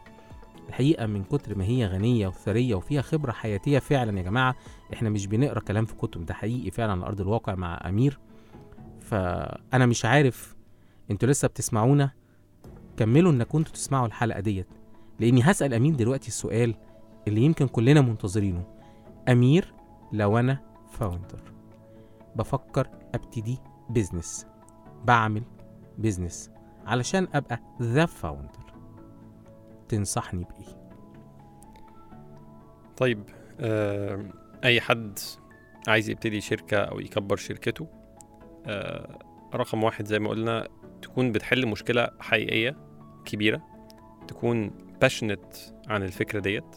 الحقيقة 0.68 1.06
من 1.06 1.24
كتر 1.24 1.58
ما 1.58 1.64
هي 1.64 1.86
غنية 1.86 2.28
وثرية 2.28 2.74
وفيها 2.74 3.02
خبرة 3.02 3.32
حياتية 3.32 3.78
فعلا 3.78 4.18
يا 4.18 4.22
جماعة 4.22 4.54
إحنا 4.92 5.10
مش 5.10 5.26
بنقرأ 5.26 5.60
كلام 5.60 5.84
في 5.84 5.94
كتب 5.94 6.26
ده 6.26 6.34
حقيقي 6.34 6.70
فعلا 6.70 6.92
على 6.92 7.02
أرض 7.06 7.20
الواقع 7.20 7.54
مع 7.54 7.80
أمير. 7.88 8.18
فأنا 9.00 9.86
مش 9.86 10.04
عارف 10.04 10.56
أنتوا 11.10 11.28
لسه 11.28 11.48
بتسمعونا؟ 11.48 12.10
كملوا 12.96 13.32
إنكم 13.32 13.50
كنتوا 13.58 13.72
تسمعوا 13.72 14.06
الحلقة 14.06 14.40
ديت. 14.40 14.66
لإني 15.20 15.42
هسأل 15.42 15.74
أمين 15.74 15.96
دلوقتي 15.96 16.28
السؤال 16.28 16.74
اللي 17.28 17.40
يمكن 17.42 17.66
كلنا 17.68 18.00
منتظرينه. 18.00 18.64
أمير 19.28 19.74
لو 20.12 20.38
أنا 20.38 20.58
فاوندر 20.90 21.42
بفكر 22.36 22.88
أبتدي 23.14 23.58
business 23.90 24.46
بعمل 25.04 25.42
business 25.98 26.50
علشان 26.86 27.28
أبقى 27.34 27.60
the 27.82 28.06
founder 28.06 28.67
تنصحني 29.88 30.44
بإيه؟ 30.44 30.78
طيب 32.96 33.22
آه 33.60 34.24
أي 34.64 34.80
حد 34.80 35.18
عايز 35.88 36.10
يبتدي 36.10 36.40
شركة 36.40 36.76
أو 36.76 37.00
يكبر 37.00 37.36
شركته 37.36 37.86
آه 38.66 39.18
رقم 39.54 39.84
واحد 39.84 40.06
زي 40.06 40.18
ما 40.18 40.28
قلنا 40.30 40.68
تكون 41.02 41.32
بتحل 41.32 41.66
مشكلة 41.66 42.08
حقيقية 42.20 42.76
كبيرة 43.24 43.62
تكون 44.28 44.70
passionate 45.00 45.44
عن 45.88 46.02
الفكرة 46.02 46.40
ديت 46.40 46.76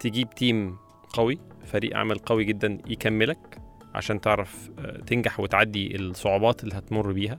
تجيب 0.00 0.30
team 0.30 0.76
قوي 1.08 1.38
فريق 1.64 1.96
عمل 1.96 2.18
قوي 2.18 2.44
جدا 2.44 2.78
يكملك 2.86 3.58
عشان 3.94 4.20
تعرف 4.20 4.70
آه، 4.78 5.00
تنجح 5.00 5.40
وتعدي 5.40 5.96
الصعوبات 5.96 6.64
اللي 6.64 6.78
هتمر 6.78 7.12
بيها. 7.12 7.38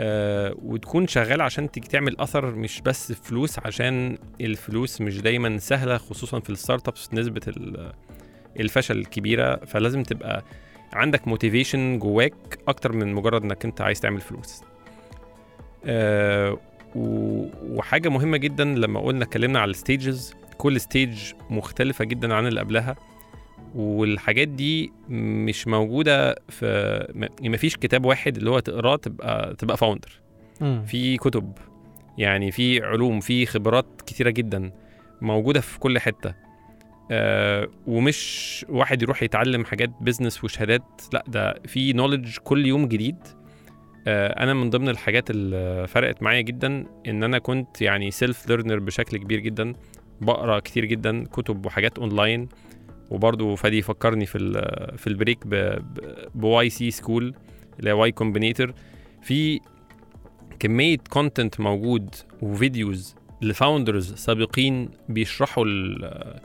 آه، 0.00 0.54
وتكون 0.62 1.06
شغال 1.06 1.40
عشان 1.40 1.70
تيجي 1.70 1.88
تعمل 1.88 2.20
اثر 2.20 2.54
مش 2.54 2.80
بس 2.80 3.12
فلوس 3.12 3.58
عشان 3.58 4.18
الفلوس 4.40 5.00
مش 5.00 5.20
دايما 5.20 5.58
سهلة 5.58 5.96
خصوصا 5.98 6.40
في 6.40 6.50
ال 6.50 6.88
startups 6.88 7.14
نسبة 7.14 7.40
ال- 7.48 7.92
الفشل 8.60 8.98
الكبيره 8.98 9.56
فلازم 9.56 10.02
تبقى 10.02 10.44
عندك 10.92 11.28
motivation 11.28 11.98
جواك 11.98 12.34
أكتر 12.68 12.92
من 12.92 13.12
مجرد 13.12 13.42
إنك 13.42 13.64
أنت 13.64 13.80
عايز 13.80 14.00
تعمل 14.00 14.20
فلوس. 14.20 14.62
آه، 15.84 16.58
وحاجة 16.96 18.08
مهمة 18.08 18.36
جدا 18.36 18.64
لما 18.64 19.00
قلنا 19.00 19.24
اتكلمنا 19.24 19.60
على 19.60 19.70
ال 19.70 19.79
stages 19.79 20.34
كل 20.58 20.80
stage 20.80 21.32
مختلفة 21.50 22.04
جدا 22.04 22.34
عن 22.34 22.46
اللي 22.46 22.60
قبلها. 22.60 22.96
والحاجات 23.74 24.48
دي 24.48 24.92
مش 25.08 25.66
موجودة 25.68 26.36
في 26.48 27.06
م- 27.14 27.50
مفيش 27.52 27.76
كتاب 27.76 28.04
واحد 28.04 28.36
اللي 28.36 28.50
هو 28.50 28.58
تقراه 28.58 28.96
تبقى 28.96 29.54
تبقى 29.58 29.76
founder 29.76 30.20
في 30.86 31.16
كتب 31.16 31.52
يعني 32.18 32.50
في 32.50 32.82
علوم 32.84 33.20
في 33.20 33.46
خبرات 33.46 33.86
كتيرة 34.06 34.30
جدا 34.30 34.72
موجودة 35.20 35.60
في 35.60 35.78
كل 35.78 35.98
حتة. 35.98 36.34
آه 37.10 37.68
ومش 37.86 38.66
واحد 38.68 39.02
يروح 39.02 39.22
يتعلم 39.22 39.64
حاجات 39.64 39.90
business 40.00 40.44
وشهادات 40.44 40.82
لا 41.12 41.24
ده 41.28 41.54
في 41.66 41.92
knowledge 41.92 42.36
كل 42.44 42.66
يوم 42.66 42.86
جديد. 42.86 43.16
آه 44.06 44.42
أنا 44.42 44.54
من 44.54 44.70
ضمن 44.70 44.88
الحاجات 44.88 45.30
اللي 45.30 45.86
فرقت 45.88 46.22
معايا 46.22 46.40
جدا 46.40 46.86
إن 47.06 47.22
أنا 47.22 47.38
كنت 47.38 47.82
يعني 47.82 48.10
self 48.10 48.48
learner 48.48 48.78
بشكل 48.78 49.16
كبير 49.16 49.38
جدا 49.40 49.72
بقرأ 50.20 50.58
كتير 50.58 50.84
جدا 50.84 51.24
كتب 51.24 51.66
وحاجات 51.66 51.98
اونلاين 51.98 52.48
وبرضه 53.12 53.54
فادي 53.54 53.78
يفكرني 53.78 54.26
في 54.26 54.38
في 54.96 55.06
ال 55.06 55.11
break 55.11 55.38
ب 56.34 56.70
YC 56.70 56.90
School 56.90 57.34
اللي 57.78 57.90
هي 57.90 57.94
Y 57.94 58.12
Combinator 58.12 58.72
في 59.22 59.60
كمية 60.58 60.96
content 61.10 61.60
موجود 61.60 62.14
و 62.42 62.52
videos 62.52 63.14
ل 63.42 63.50
founders 63.50 64.14
سابقين 64.14 64.88
بيشرحوا 65.08 65.64
ال- 65.64 66.40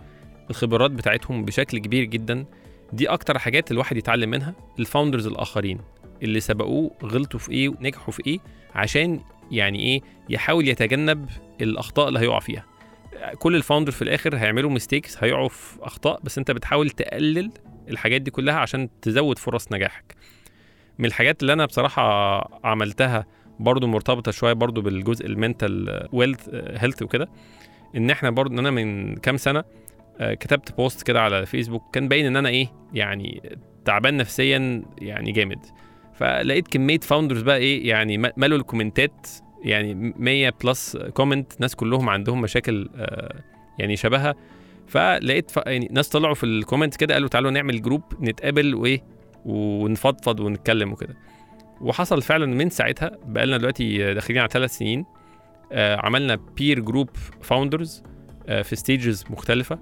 الخبرات 0.49 0.91
بتاعتهم 0.91 1.45
بشكل 1.45 1.77
كبير 1.77 2.03
جدا. 2.03 2.45
دي 2.93 3.10
أكتر 3.10 3.39
حاجات 3.39 3.71
الواحد 3.71 3.97
يتعلم 3.97 4.30
منها 4.30 4.53
ال 4.79 4.85
founders 4.85 5.27
الآخرين 5.27 5.80
اللي 6.23 6.39
سبقوه 6.39 6.91
غلطوا 7.03 7.39
في 7.39 7.51
إيه 7.51 7.69
ونجحوا 7.69 8.12
في 8.13 8.27
إيه 8.27 8.39
عشان 8.75 9.19
يعني 9.51 9.80
إيه 9.80 10.01
يحاول 10.30 10.67
يتجنب 10.67 11.30
الأخطاء 11.62 12.08
اللي 12.08 12.19
هيقع 12.19 12.39
فيها. 12.39 12.63
كل 13.39 13.56
ال 13.55 13.60
founder 13.60 13.91
في 13.91 14.01
الآخر 14.01 14.38
هيعملوا 14.38 14.69
mistakes 14.71 15.23
هيقعوا 15.23 15.49
في 15.49 15.77
أخطاء 15.82 16.19
بس 16.23 16.38
أنت 16.38 16.51
بتحاول 16.51 16.89
تقلل 16.89 17.51
الحاجات 17.89 18.21
دي 18.21 18.32
كلها 18.32 18.56
عشان 18.56 18.89
تزود 19.01 19.39
فرص 19.39 19.71
نجاحك. 19.71 20.15
من 20.99 21.06
الحاجات 21.06 21.41
اللي 21.41 21.53
أنا 21.53 21.65
بصراحة 21.65 22.03
عملتها 22.67 23.25
برضو 23.60 23.88
مرتبطة 23.88 24.32
شوية 24.32 24.53
برضو 24.53 24.82
بالجزء 24.82 25.25
ال 25.25 25.37
mental 25.37 26.07
wealth 26.12 26.49
health 26.53 27.01
وكده 27.01 27.30
إن 27.95 28.10
إحنا 28.10 28.30
برضو 28.30 28.53
إن 28.53 28.60
أنا 28.60 28.71
من 28.71 29.15
كام 29.15 29.38
سنة 29.38 29.63
آه، 30.19 30.34
كتبت 30.34 30.77
post 30.77 31.03
كده 31.03 31.21
على 31.21 31.45
فيسبوك 31.45 31.84
كان 31.93 32.08
باين 32.08 32.25
إن 32.25 32.36
أنا 32.36 32.49
إيه 32.49 32.67
يعني 32.93 33.58
تعبان 33.86 34.17
نفسيا 34.17 34.84
يعني 35.01 35.32
جامد. 35.32 35.65
فلقيت 36.13 36.67
كمية 36.67 36.99
founders 36.99 37.41
بقى 37.41 37.58
إيه 37.58 37.89
يعني 37.89 38.17
ملوا 38.17 38.58
ال 38.57 38.65
commentات 38.65 39.27
يعني 39.63 40.13
100 40.17 40.53
plus 40.63 40.97
comment 40.97 41.62
ناس 41.61 41.75
كلهم 41.75 42.09
عندهم 42.09 42.41
مشاكل 42.41 42.89
آه، 42.95 43.43
يعني 43.79 43.95
شبهها. 43.95 44.35
فلقيت 44.87 45.51
ف... 45.51 45.57
يعني 45.57 45.87
ناس 45.91 46.09
طلعوا 46.09 46.33
في 46.35 46.45
ال 46.45 46.52
comment 46.52 46.95
كده 46.95 47.13
قالوا 47.13 47.29
تعالوا 47.29 47.51
نعمل 47.51 47.81
group 47.81 48.03
نتقابل 48.21 48.75
وايه 48.75 49.03
ونفضفض 49.45 50.39
ونتكلم 50.39 50.91
وكده. 50.91 51.15
وحصل 51.81 52.21
فعلا 52.21 52.45
من 52.45 52.69
ساعتها 52.69 53.11
بقالنا 53.25 53.57
دلوقتي 53.57 54.13
داخلين 54.13 54.39
على 54.39 54.49
ثلاث 54.51 54.77
سنين 54.77 55.05
آه 55.71 55.95
عملنا 55.95 56.35
peer 56.36 56.79
group 56.79 57.10
founders 57.41 58.03
في 58.63 58.75
stages 58.75 59.25
مختلفة 59.29 59.79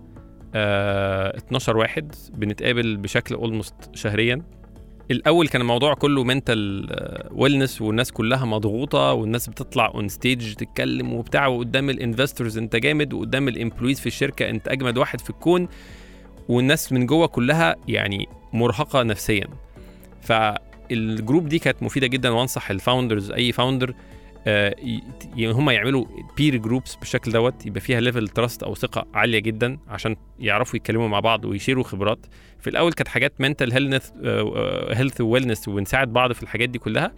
آه 0.55 1.37
12 1.37 1.77
واحد 1.77 2.15
بنتقابل 2.33 2.97
بشكل 2.97 3.35
almost 3.35 3.95
شهريا. 3.95 4.41
الأول 5.11 5.47
كان 5.47 5.61
الموضوع 5.61 5.93
كله 5.93 6.23
mental 6.23 6.87
wellness 7.31 7.81
والناس 7.81 8.11
كلها 8.11 8.45
مضغوطة 8.45 9.13
والناس 9.13 9.49
بتطلع 9.49 9.87
on 9.87 10.07
stage 10.09 10.53
تتكلم 10.53 11.13
وبتاع 11.13 11.47
وقدام 11.47 11.89
ال 11.89 11.96
investors 11.96 12.57
انت 12.57 12.75
جامد 12.75 13.13
وقدام 13.13 13.47
ال 13.47 13.52
employees 13.52 13.99
في 13.99 14.07
الشركة 14.07 14.49
انت 14.49 14.67
أجمد 14.67 14.97
واحد 14.97 15.21
في 15.21 15.29
الكون 15.29 15.67
والناس 16.49 16.91
من 16.93 17.05
جوه 17.05 17.27
كلها 17.27 17.75
يعني 17.87 18.27
مرهقة 18.53 19.03
نفسيا. 19.03 19.47
فال 20.21 20.58
group 20.58 21.49
دي 21.49 21.59
كانت 21.59 21.83
مفيدة 21.83 22.07
جدا 22.07 22.29
وأنصح 22.29 22.69
ال 22.71 22.78
founders 22.78 23.31
أي 23.31 23.51
founder 23.51 23.89
آه، 23.89 23.93
هم 25.37 25.69
يعملوا 25.69 26.05
peer 26.37 26.55
groups 26.55 26.95
بالشكل 26.95 27.31
دوت 27.31 27.65
يبقى 27.65 27.81
فيها 27.81 27.99
level 27.99 28.27
trust 28.27 28.63
أو 28.63 28.75
ثقة 28.75 29.07
عالية 29.13 29.39
جدا 29.39 29.77
عشان 29.87 30.15
يعرفوا 30.39 30.75
يتكلموا 30.75 31.07
مع 31.07 31.19
بعض 31.19 31.45
ويشيروا 31.45 31.83
خبرات. 31.83 32.25
في 32.59 32.69
الأول 32.69 32.93
كانت 32.93 33.07
حاجات 33.07 33.41
mental 33.41 33.73
health 33.73 34.11
health 34.91 35.21
wellness 35.21 35.67
ونساعد 35.67 36.13
بعض 36.13 36.31
في 36.31 36.43
الحاجات 36.43 36.69
دي 36.69 36.79
كلها. 36.79 37.11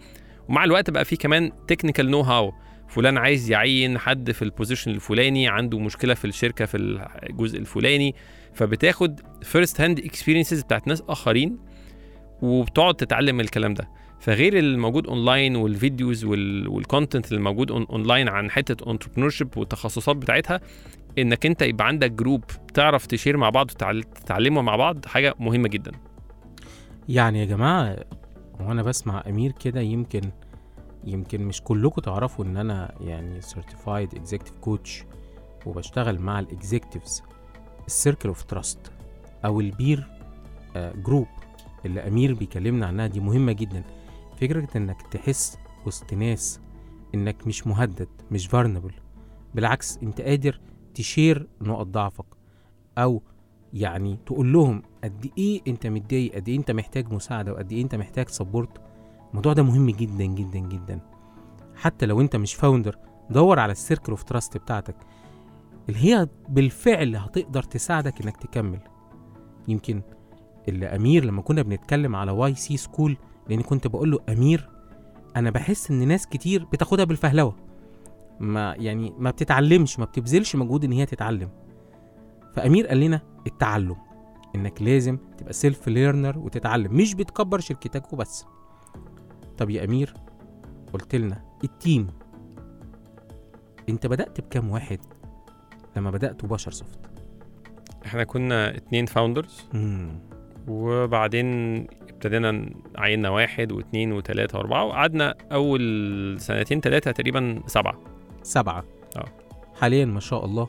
ومع 0.48 0.64
الوقت 0.64 0.90
بقى 0.90 1.04
في 1.04 1.16
كمان 1.16 1.52
technical 1.68 2.10
know-how 2.10 2.52
فلان 2.88 3.18
عايز 3.18 3.50
يعين 3.50 3.98
حد 3.98 4.32
في 4.32 4.42
ال 4.42 4.47
position 4.47 4.90
الفلاني 4.90 5.48
عنده 5.48 5.78
مشكلة 5.78 6.14
في 6.14 6.24
الشركة 6.24 6.64
في 6.64 6.76
الجزء 7.30 7.58
الفلاني. 7.58 8.14
فبتاخد 8.54 9.20
first 9.42 9.80
hand 9.80 9.98
experiences 9.98 10.62
بتاعت 10.62 10.88
ناس 10.88 11.02
آخرين 11.08 11.58
وبتقعد 12.42 12.94
تتعلم 12.94 13.40
الكلام 13.40 13.74
ده. 13.74 13.97
فغير 14.20 14.58
الموجود 14.58 15.06
online 15.06 15.56
وال 15.56 15.73
videos 15.73 16.24
وال 16.24 16.48
content 16.48 17.32
اللي 17.32 17.42
موجود 17.42 17.70
اونلاين 17.70 18.28
عن 18.28 18.50
حتة 18.50 18.90
entrepreneur 18.90 19.30
والتخصصات 19.56 20.16
بتاعتها 20.16 20.60
إنك 21.18 21.46
أنت 21.46 21.62
يبقى 21.62 21.86
عندك 21.86 22.10
group 22.10 22.44
تعرف 22.74 23.06
تشير 23.06 23.36
مع 23.36 23.50
بعض 23.50 23.70
وتتعلموا 23.70 24.62
مع 24.62 24.76
بعض 24.76 25.06
حاجة 25.06 25.34
مهمة 25.38 25.68
جدا. 25.68 25.92
يعني 27.08 27.38
يا 27.40 27.44
جماعة 27.44 27.96
وأنا 28.60 28.82
بسمع 28.82 29.22
أمير 29.28 29.52
كده 29.52 29.80
يمكن 29.80 30.20
يمكن 31.04 31.42
مش 31.42 31.62
كلكم 31.62 32.00
تعرفوا 32.00 32.44
إن 32.44 32.56
أنا 32.56 32.94
يعني 33.00 33.40
certified 33.40 34.14
executive 34.14 34.52
coach 34.60 35.04
وبشتغل 35.66 36.18
مع 36.18 36.40
ال 36.40 36.48
executives 36.48 37.22
ال 37.86 37.92
circle 37.92 38.28
of 38.28 38.42
trust 38.42 38.92
أو 39.44 39.60
ال 39.60 39.69
peer 39.69 40.04
group 40.76 41.26
اللي 41.86 42.00
أمير 42.08 42.34
بيكلمنا 42.34 42.86
عنها 42.86 43.06
دي 43.06 43.20
مهمة 43.20 43.52
جدا. 43.52 43.82
فكرة 44.40 44.68
إنك 44.76 45.02
تحس 45.02 45.58
وسط 45.86 46.12
ناس 46.12 46.60
إنك 47.14 47.46
مش 47.46 47.66
مهدد 47.66 48.08
مش 48.30 48.46
vulnerable 48.46 48.92
بالعكس 49.54 49.98
أنت 50.02 50.20
قادر 50.20 50.60
تشير 50.94 51.48
نقط 51.62 51.86
ضعفك 51.86 52.24
أو 52.98 53.22
يعني 53.72 54.18
تقول 54.26 54.52
لهم 54.52 54.82
قد 55.04 55.30
إيه 55.38 55.60
أنت 55.68 55.86
متضايق 55.86 56.34
قد 56.34 56.48
إيه 56.48 56.56
أنت 56.58 56.70
محتاج 56.70 57.12
مساعدة 57.12 57.52
وقد 57.52 57.72
إيه 57.72 57.82
أنت 57.82 57.94
محتاج 57.94 58.28
support 58.28 58.80
الموضوع 59.30 59.52
ده 59.52 59.62
مهم 59.62 59.90
جدا 59.90 60.24
جدا 60.24 60.58
جدا. 60.58 61.00
حتى 61.76 62.06
لو 62.06 62.20
أنت 62.20 62.36
مش 62.36 62.54
founder 62.54 62.98
دور 63.30 63.58
على 63.58 63.72
ال 63.72 63.78
circle 63.78 64.12
of 64.12 64.22
trust 64.22 64.56
بتاعتك 64.56 64.96
اللي 65.88 65.98
هي 66.04 66.28
بالفعل 66.48 67.16
هتقدر 67.16 67.62
تساعدك 67.62 68.22
إنك 68.22 68.36
تكمل. 68.36 68.80
يمكن 69.68 70.02
اللي 70.68 70.86
امير 70.86 71.24
لما 71.24 71.42
كنا 71.42 71.62
بنتكلم 71.62 72.16
على 72.16 72.30
YC 72.32 72.54
school 72.54 73.16
لأن 73.48 73.62
كنت 73.62 73.86
بقول 73.86 74.10
له 74.10 74.18
أمير 74.28 74.68
أنا 75.36 75.50
بحس 75.50 75.90
إن 75.90 76.08
ناس 76.08 76.26
كتير 76.26 76.64
بتاخدها 76.64 77.04
بالفهلوة. 77.04 77.56
ما 78.40 78.74
يعني 78.78 79.12
ما 79.18 79.30
بتتعلمش 79.30 79.98
ما 79.98 80.04
بتبذلش 80.04 80.56
مجهود 80.56 80.84
إن 80.84 80.92
هي 80.92 81.06
تتعلم. 81.06 81.50
فأمير 82.54 82.86
قال 82.86 83.00
لنا 83.00 83.20
التعلم 83.46 83.96
إنك 84.54 84.82
لازم 84.82 85.18
تبقى 85.38 85.52
self 85.52 85.88
learner 85.88 86.38
وتتعلم. 86.38 86.96
مش 86.96 87.14
بتكبر 87.14 87.60
شركتك 87.60 88.12
وبس. 88.12 88.44
طب 89.58 89.70
يا 89.70 89.84
أمير 89.84 90.14
قلت 90.92 91.14
لنا 91.14 91.42
ال 91.64 91.72
team 91.72 92.06
أنت 93.88 94.06
بدأت 94.06 94.40
بكام 94.40 94.70
واحد 94.70 94.98
لما 95.96 96.10
بدأت 96.10 96.44
بشرسوفت 96.44 96.98
إحنا 98.06 98.24
كنا 98.24 98.76
اتنين 98.76 99.06
founders 99.06 99.68
مم. 99.74 100.18
وبعدين 100.68 101.46
ابتدينا 102.08 102.70
عيننا 102.96 103.28
واحد 103.28 103.72
واثنين 103.72 104.12
وثلاثة 104.12 104.58
وأربعة 104.58 104.84
وقعدنا 104.84 105.34
أول 105.52 106.36
سنتين 106.40 106.80
ثلاثة 106.80 107.10
تقريبا 107.10 107.62
سبعة. 107.66 107.98
سبعة. 108.42 108.84
آه. 109.16 109.24
حاليا 109.80 110.04
ما 110.04 110.20
شاء 110.20 110.44
الله 110.44 110.68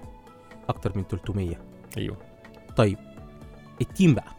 أكتر 0.70 0.92
من 0.98 1.04
300 1.04 1.56
أيوه. 1.98 2.18
طيب 2.78 2.98
ال 3.82 3.88
team 3.88 4.14
بقى. 4.16 4.36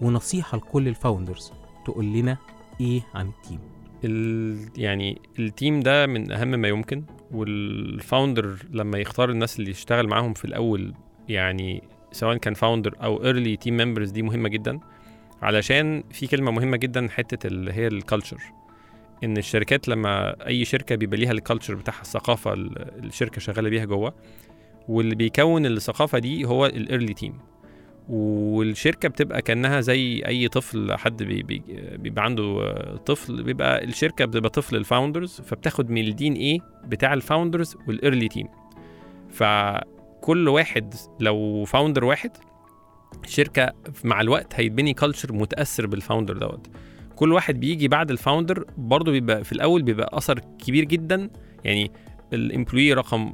ونصيحة 0.00 0.58
لكل 0.58 0.88
ال 0.88 0.95
founders 0.95 1.52
تقول 1.84 2.04
لنا 2.12 2.36
إيه 2.80 3.00
عن 3.14 3.28
ال 3.28 3.33
team؟ 3.33 3.58
ال... 4.04 4.58
يعني 4.76 5.20
ال 5.38 5.46
team 5.46 5.80
ده 5.80 6.06
من 6.06 6.32
أهم 6.32 6.48
ما 6.48 6.68
يمكن 6.68 7.04
وال 7.32 7.60
founder 7.60 8.56
لما 8.70 8.98
يختار 8.98 9.30
الناس 9.30 9.58
اللي 9.58 9.70
يشتغل 9.70 10.08
معاهم 10.08 10.34
في 10.34 10.44
الأول 10.44 10.94
يعني 11.28 11.82
سواء 12.12 12.36
كان 12.36 12.54
founder 12.54 12.94
أو 13.02 13.24
early 13.24 13.56
team 13.56 13.76
members 13.76 14.10
دي 14.10 14.22
مهمة 14.22 14.48
جدا. 14.48 14.80
علشان 15.42 16.04
في 16.10 16.26
كلمة 16.26 16.50
مهمة 16.50 16.76
جدا 16.76 17.08
حتة 17.08 17.46
اللي 17.46 17.72
هي 17.72 17.86
ال 17.86 17.92
culture 17.92 18.38
إن 19.24 19.36
الشركات 19.36 19.88
لما 19.88 20.46
أي 20.46 20.64
شركة 20.64 20.94
بيبقى 20.94 21.16
ليها 21.16 21.32
ال 21.32 21.37
culture 21.37 21.74
بتاعها 21.74 22.00
الثقافة 22.00 22.52
الشركة 22.52 23.40
شغالة 23.40 23.68
بيها 23.68 23.84
جوه. 23.84 24.14
واللي 24.88 25.14
بيكون 25.14 25.66
الثقافة 25.66 26.18
دي 26.18 26.44
هو 26.44 26.66
ال 26.66 26.74
early 26.74 27.14
team 27.14 27.38
والشركة 28.08 29.08
بتبقى 29.08 29.42
كأنها 29.42 29.80
زي 29.80 30.22
أي 30.26 30.48
طفل 30.48 30.96
حد 30.96 31.22
بي 31.22 31.42
بي 31.42 31.62
بيبقى 31.96 32.24
عنده 32.24 32.72
طفل. 32.96 33.42
بيبقى 33.42 33.84
الشركة 33.84 34.24
بتبقى 34.24 34.50
طفل 34.50 34.76
ال 34.76 34.83
founders 34.83 35.40
فبتاخد 35.40 35.90
من 35.90 36.04
ال 36.04 36.34
DNA 36.34 36.58
بتاع 36.84 37.14
ال 37.14 37.21
founders 37.21 37.76
وال 37.88 37.99
early 37.99 38.28
team 38.28 38.48
فكل 40.22 40.48
واحد 40.48 40.94
لو 41.20 41.64
founder 41.64 42.04
واحد 42.04 42.30
الشركة 43.24 43.72
مع 44.04 44.20
الوقت 44.20 44.54
هيتبني 44.54 44.94
culture 44.94 45.32
متأثر 45.32 45.86
بال 45.86 45.97
founder 45.97 46.36
دوت. 46.36 46.66
كل 47.16 47.32
واحد 47.32 47.60
بيجي 47.60 47.88
بعد 47.88 48.10
ال 48.10 48.17
founder 48.17 48.64
برضه 48.76 49.12
بيبقى 49.12 49.44
في 49.44 49.52
الأول 49.52 49.82
بيبقى 49.82 50.18
أثر 50.18 50.38
كبير 50.38 50.84
جدا. 50.84 51.30
يعني 51.64 51.92
ال 52.32 52.39
employee 52.39 52.92
رقم 52.92 53.32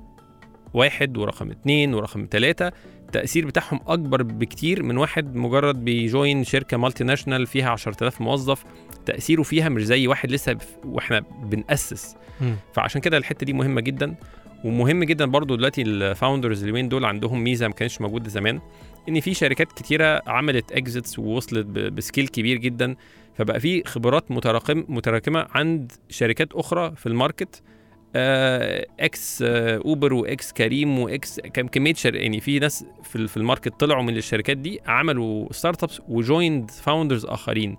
واحد 0.74 1.16
ورقم 1.16 1.50
اتنين 1.50 1.94
ورقم 1.94 2.26
تلاتة 2.26 2.70
التأثير 3.06 3.46
بتاعهم 3.46 3.80
أكبر 3.86 4.22
بكتير 4.22 4.82
من 4.82 4.96
واحد 4.96 5.34
مجرد 5.34 5.84
بي 5.84 6.04
join 6.04 6.44
شركة 6.44 6.76
multinational 6.76 7.46
فيها 7.46 7.70
10000 7.70 8.20
موظف. 8.20 8.64
تأثيره 9.06 9.42
فيها 9.42 9.68
مش 9.68 9.84
زي 9.84 10.06
واحد 10.06 10.30
لسه 10.30 10.58
وإحنا 10.84 11.20
بنأسس. 11.42 12.16
مم. 12.40 12.56
فعشان 12.72 13.00
كده 13.00 13.16
الحتة 13.16 13.46
دي 13.46 13.52
مهمة 13.52 13.80
جدا. 13.80 14.14
ومهم 14.64 15.04
جدا 15.04 15.26
برضو 15.26 15.54
دلوقتي 15.54 15.82
ال 15.82 15.91
founders 15.91 16.62
اليومين 16.62 16.88
دول 16.88 17.04
عندهم 17.04 17.44
ميزة 17.44 17.68
ما 17.68 17.74
كانتش 17.74 18.00
موجودة 18.00 18.28
زمان 18.28 18.60
إن 19.08 19.20
في 19.20 19.34
شركات 19.34 19.72
كتيرة 19.72 20.22
عملت 20.26 20.72
exits 20.72 21.18
ووصلت 21.18 21.66
ب 21.66 21.77
scale 21.77 22.28
كبير 22.28 22.56
جدا 22.56 22.96
فبقى 23.34 23.60
في 23.60 23.84
خبرات 23.84 24.30
متراكم 24.30 24.84
متراكمة 24.88 25.46
عند 25.50 25.92
شركات 26.08 26.52
أخرى 26.52 26.92
في 26.96 27.06
ال 27.06 27.14
market 27.14 27.62
آه، 28.16 28.86
ex 29.00 29.42
آه، 29.42 29.76
اوبر 29.84 30.12
و 30.12 30.26
ex 30.26 30.52
كريم 30.52 30.98
و 30.98 31.12
ex 31.12 31.40
كم 31.40 31.68
كمية 31.68 31.94
شر... 31.94 32.14
يعني 32.14 32.40
في 32.40 32.58
ناس 32.58 32.84
في 33.02 33.36
ال 33.36 33.42
market 33.42 33.80
طلعوا 33.80 34.02
من 34.02 34.16
الشركات 34.16 34.56
دي 34.56 34.80
عملوا 34.86 35.52
startups 35.52 35.82
و 35.82 36.00
joined 36.08 36.70
founders 36.70 37.26
آخرين. 37.26 37.76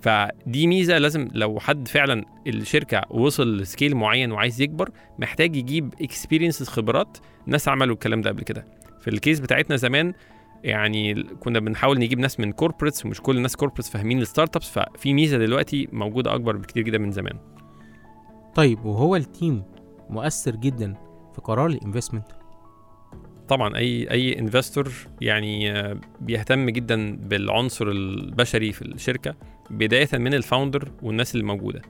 فدي 0.00 0.66
ميزة 0.66 0.98
لازم 0.98 1.28
لو 1.32 1.60
حد 1.60 1.88
فعلا 1.88 2.24
الشركة 2.46 3.02
وصل 3.10 3.56
ل 3.56 3.62
scale 3.62 3.94
معين 3.96 4.32
وعايز 4.32 4.60
يكبر 4.60 4.90
محتاج 5.18 5.56
يجيب 5.56 5.94
experiences 6.00 6.68
خبرات 6.68 7.18
ناس 7.46 7.68
عملوا 7.68 7.94
الكلام 7.94 8.20
ده 8.20 8.30
قبل 8.30 8.42
كده. 8.42 8.64
في 9.00 9.10
ال 9.10 9.16
case 9.16 9.40
بتاعتنا 9.40 9.76
زمان 9.76 10.12
يعني 10.64 11.22
كنا 11.22 11.58
بنحاول 11.58 11.98
نجيب 11.98 12.18
ناس 12.18 12.40
من 12.40 12.52
corporates 12.52 13.06
ومش 13.06 13.20
كل 13.20 13.36
الناس 13.36 13.56
corporates 13.56 13.90
فاهمين 13.90 14.18
ال 14.22 14.56
startups 14.56 14.70
ففي 14.70 15.14
ميزة 15.14 15.38
دلوقتي 15.38 15.88
موجودة 15.92 16.34
أكبر 16.34 16.56
بكتير 16.56 16.82
جدا 16.82 16.98
من 16.98 17.10
زمان. 17.10 17.38
طيب 18.54 18.84
وهو 18.84 19.16
ال 19.16 19.25
team 19.25 19.62
مؤثر 20.10 20.56
جدا 20.56 20.94
في 21.34 21.40
قرار 21.40 21.66
ال 21.66 21.71
investment؟ 21.71 22.26
طبعا 23.48 23.76
أي 23.76 24.10
أي 24.10 24.38
investor 24.38 24.92
يعني 25.20 25.74
بيهتم 26.20 26.70
جدا 26.70 27.16
بالعنصر 27.16 27.88
البشري 27.88 28.72
في 28.72 28.82
الشركة. 28.82 29.34
بداية 29.70 30.08
من 30.12 30.34
ال 30.34 30.41
founder 30.41 30.92
والناس 31.02 31.34
اللي 31.34 31.44
موجودة. 31.46 31.82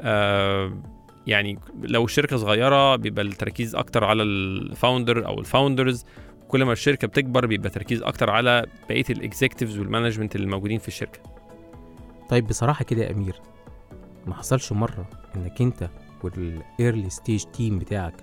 آه، 0.00 0.82
يعني 1.26 1.58
لو 1.82 2.04
الشركة 2.04 2.36
صغيرة 2.36 2.96
بيبقى 2.96 3.24
التركيز 3.24 3.74
أكتر 3.74 4.04
على 4.04 4.22
ال 4.22 4.35
founder 4.35 5.26
أو 5.26 5.40
ال 5.40 5.47
founders 5.47 6.04
كل 6.48 6.64
ما 6.64 6.72
الشركة 6.72 7.08
بتكبر 7.08 7.46
بيبقى 7.46 7.70
تركيز 7.70 8.02
أكتر 8.02 8.30
على 8.30 8.66
بقية 8.88 9.04
ال 9.10 9.16
executives 9.16 9.78
وال 9.78 9.88
management 9.88 10.36
اللي 10.36 10.46
موجودين 10.46 10.78
في 10.78 10.88
الشركة. 10.88 11.20
طيب 12.28 12.46
بصراحة 12.46 12.84
كده 12.84 13.02
يا 13.02 13.10
أمير 13.10 13.34
ما 14.26 14.34
حصلش 14.34 14.72
مرة 14.72 15.08
إنك 15.36 15.62
أنت 15.62 15.90
وال 16.24 16.49
early 16.49 17.10
stage 17.10 17.44
team 17.44 17.78
بتاعك 17.78 18.14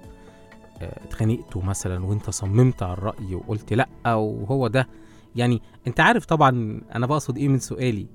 آه، 0.81 1.03
اتخانقتوا 1.03 1.63
مثلا 1.63 2.05
وأنت 2.05 2.29
صممت 2.29 2.83
على 2.83 2.93
الرأي 2.93 3.35
وقلت 3.35 3.73
لأ 3.73 3.87
وهو 4.05 4.67
ده؟ 4.67 4.87
يعني 5.35 5.61
أنت 5.87 5.99
عارف 5.99 6.25
طبعا 6.25 6.81
أنا 6.95 7.05
بقصد 7.07 7.37
إيه 7.37 7.47
من 7.47 7.59
سؤالي. 7.59 8.07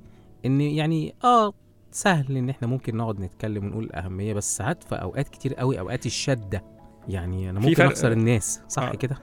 إن 0.46 0.60
يعني 0.60 1.14
آه 1.24 1.52
سهل 1.90 2.36
إن 2.36 2.50
إحنا 2.50 2.68
ممكن 2.68 2.96
نقعد 2.96 3.20
نتكلم 3.20 3.64
ونقول 3.64 3.84
الاهميه 3.84 4.34
بس 4.34 4.56
ساعات 4.56 4.82
في 4.84 4.94
أوقات 4.94 5.28
كتير 5.28 5.54
قوي 5.54 5.78
أوقات 5.80 6.06
الشدة 6.06 6.64
يعني 7.08 7.50
أنا 7.50 7.60
ممكن 7.60 7.74
فرق- 7.74 7.86
أخسر 7.90 8.12
الناس 8.12 8.60
صح 8.68 8.82
آه. 8.82 8.94
كده 8.94 9.16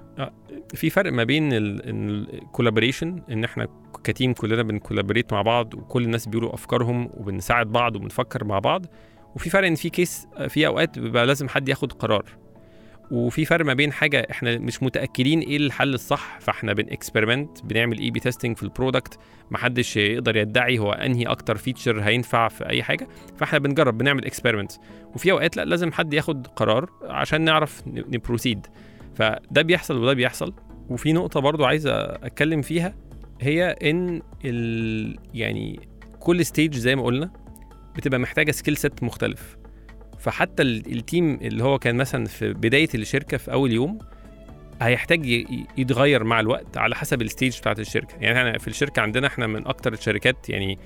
في 0.73 0.89
فرق 0.89 1.11
ما 1.13 1.23
بين 1.23 1.49
الكولابوريشن 1.53 3.21
إن 3.31 3.43
إحنا 3.43 3.67
كتيم 4.03 4.33
كلنا 4.33 4.61
بنكولابوريت 4.63 5.33
مع 5.33 5.41
بعض 5.41 5.73
وكل 5.73 6.03
الناس 6.03 6.27
بيقولوا 6.27 6.53
أفكارهم 6.53 7.09
وبنساعد 7.17 7.67
بعض 7.71 7.95
وبنفكر 7.95 8.43
مع 8.43 8.59
بعض 8.59 8.85
وفي 9.35 9.49
فرق 9.49 9.67
إن 9.67 9.75
في 9.75 9.89
case 9.89 10.27
في 10.47 10.67
أوقات 10.67 10.99
بيبقى 10.99 11.25
لازم 11.25 11.49
حد 11.49 11.69
ياخد 11.69 11.93
قرار 11.93 12.25
وفي 13.11 13.45
فرق 13.45 13.65
ما 13.65 13.73
بين 13.73 13.91
حاجة 13.91 14.27
إحنا 14.31 14.57
مش 14.57 14.83
متأكدين 14.83 15.39
إيه 15.39 15.57
الحل 15.57 15.93
الصح 15.93 16.39
فإحنا 16.39 16.73
بن 16.73 16.88
experiment 16.88 17.65
بنعمل 17.65 17.99
A/B 17.99 18.19
testing 18.19 18.57
في 18.57 18.63
ال 18.63 18.70
product 18.70 19.19
محدش 19.51 19.97
يقدر 19.97 20.35
يدعي 20.37 20.79
هو 20.79 20.91
أنهي 20.91 21.23
أكتر 21.25 21.57
feature 21.57 22.01
هينفع 22.01 22.47
في 22.47 22.69
أي 22.69 22.83
حاجة 22.83 23.07
فإحنا 23.37 23.59
بنجرب 23.59 23.97
بنعمل 23.97 24.25
experiment 24.25 24.71
وفي 25.15 25.31
أوقات 25.31 25.57
لأ 25.57 25.65
لازم 25.65 25.91
حد 25.91 26.13
ياخد 26.13 26.47
قرار 26.47 26.89
عشان 27.03 27.41
نعرف 27.41 27.83
ن 27.87 27.97
proceed 27.97 28.67
فده 29.15 29.61
بيحصل 29.61 29.97
وده 29.97 30.13
بيحصل. 30.13 30.53
وفي 30.89 31.13
نقطة 31.13 31.39
برضو 31.39 31.65
عايز 31.65 31.87
أتكلم 31.87 32.61
فيها 32.61 32.95
هي 33.41 33.63
إن 33.83 34.21
ال 34.45 35.17
يعني 35.33 35.79
كل 36.19 36.45
stage 36.45 36.75
زي 36.75 36.95
ما 36.95 37.03
قلنا 37.03 37.31
بتبقى 37.95 38.19
محتاجة 38.19 38.51
skill 38.51 38.77
set 38.77 39.03
مختلف. 39.03 39.57
فحتى 40.21 40.63
ال- 40.63 40.91
ال 40.97 41.06
team 41.06 41.39
اللي 41.41 41.63
هو 41.63 41.79
كان 41.79 41.95
مثلا 41.95 42.25
في 42.25 42.53
بداية 42.53 42.89
الشركة 42.95 43.37
في 43.37 43.51
أول 43.51 43.71
يوم 43.71 43.99
هيحتاج 44.81 45.25
يتغير 45.77 46.23
مع 46.23 46.39
الوقت 46.39 46.77
على 46.77 46.95
حسب 46.95 47.21
ال 47.21 47.27
stage 47.27 47.57
بتاعت 47.59 47.79
الشركة. 47.79 48.15
يعني 48.21 48.39
إحنا 48.39 48.57
في 48.57 48.67
الشركة 48.67 49.01
عندنا 49.01 49.27
إحنا 49.27 49.47
من 49.47 49.67
أكتر 49.67 49.93
الشركات 49.93 50.49
يعني 50.49 50.77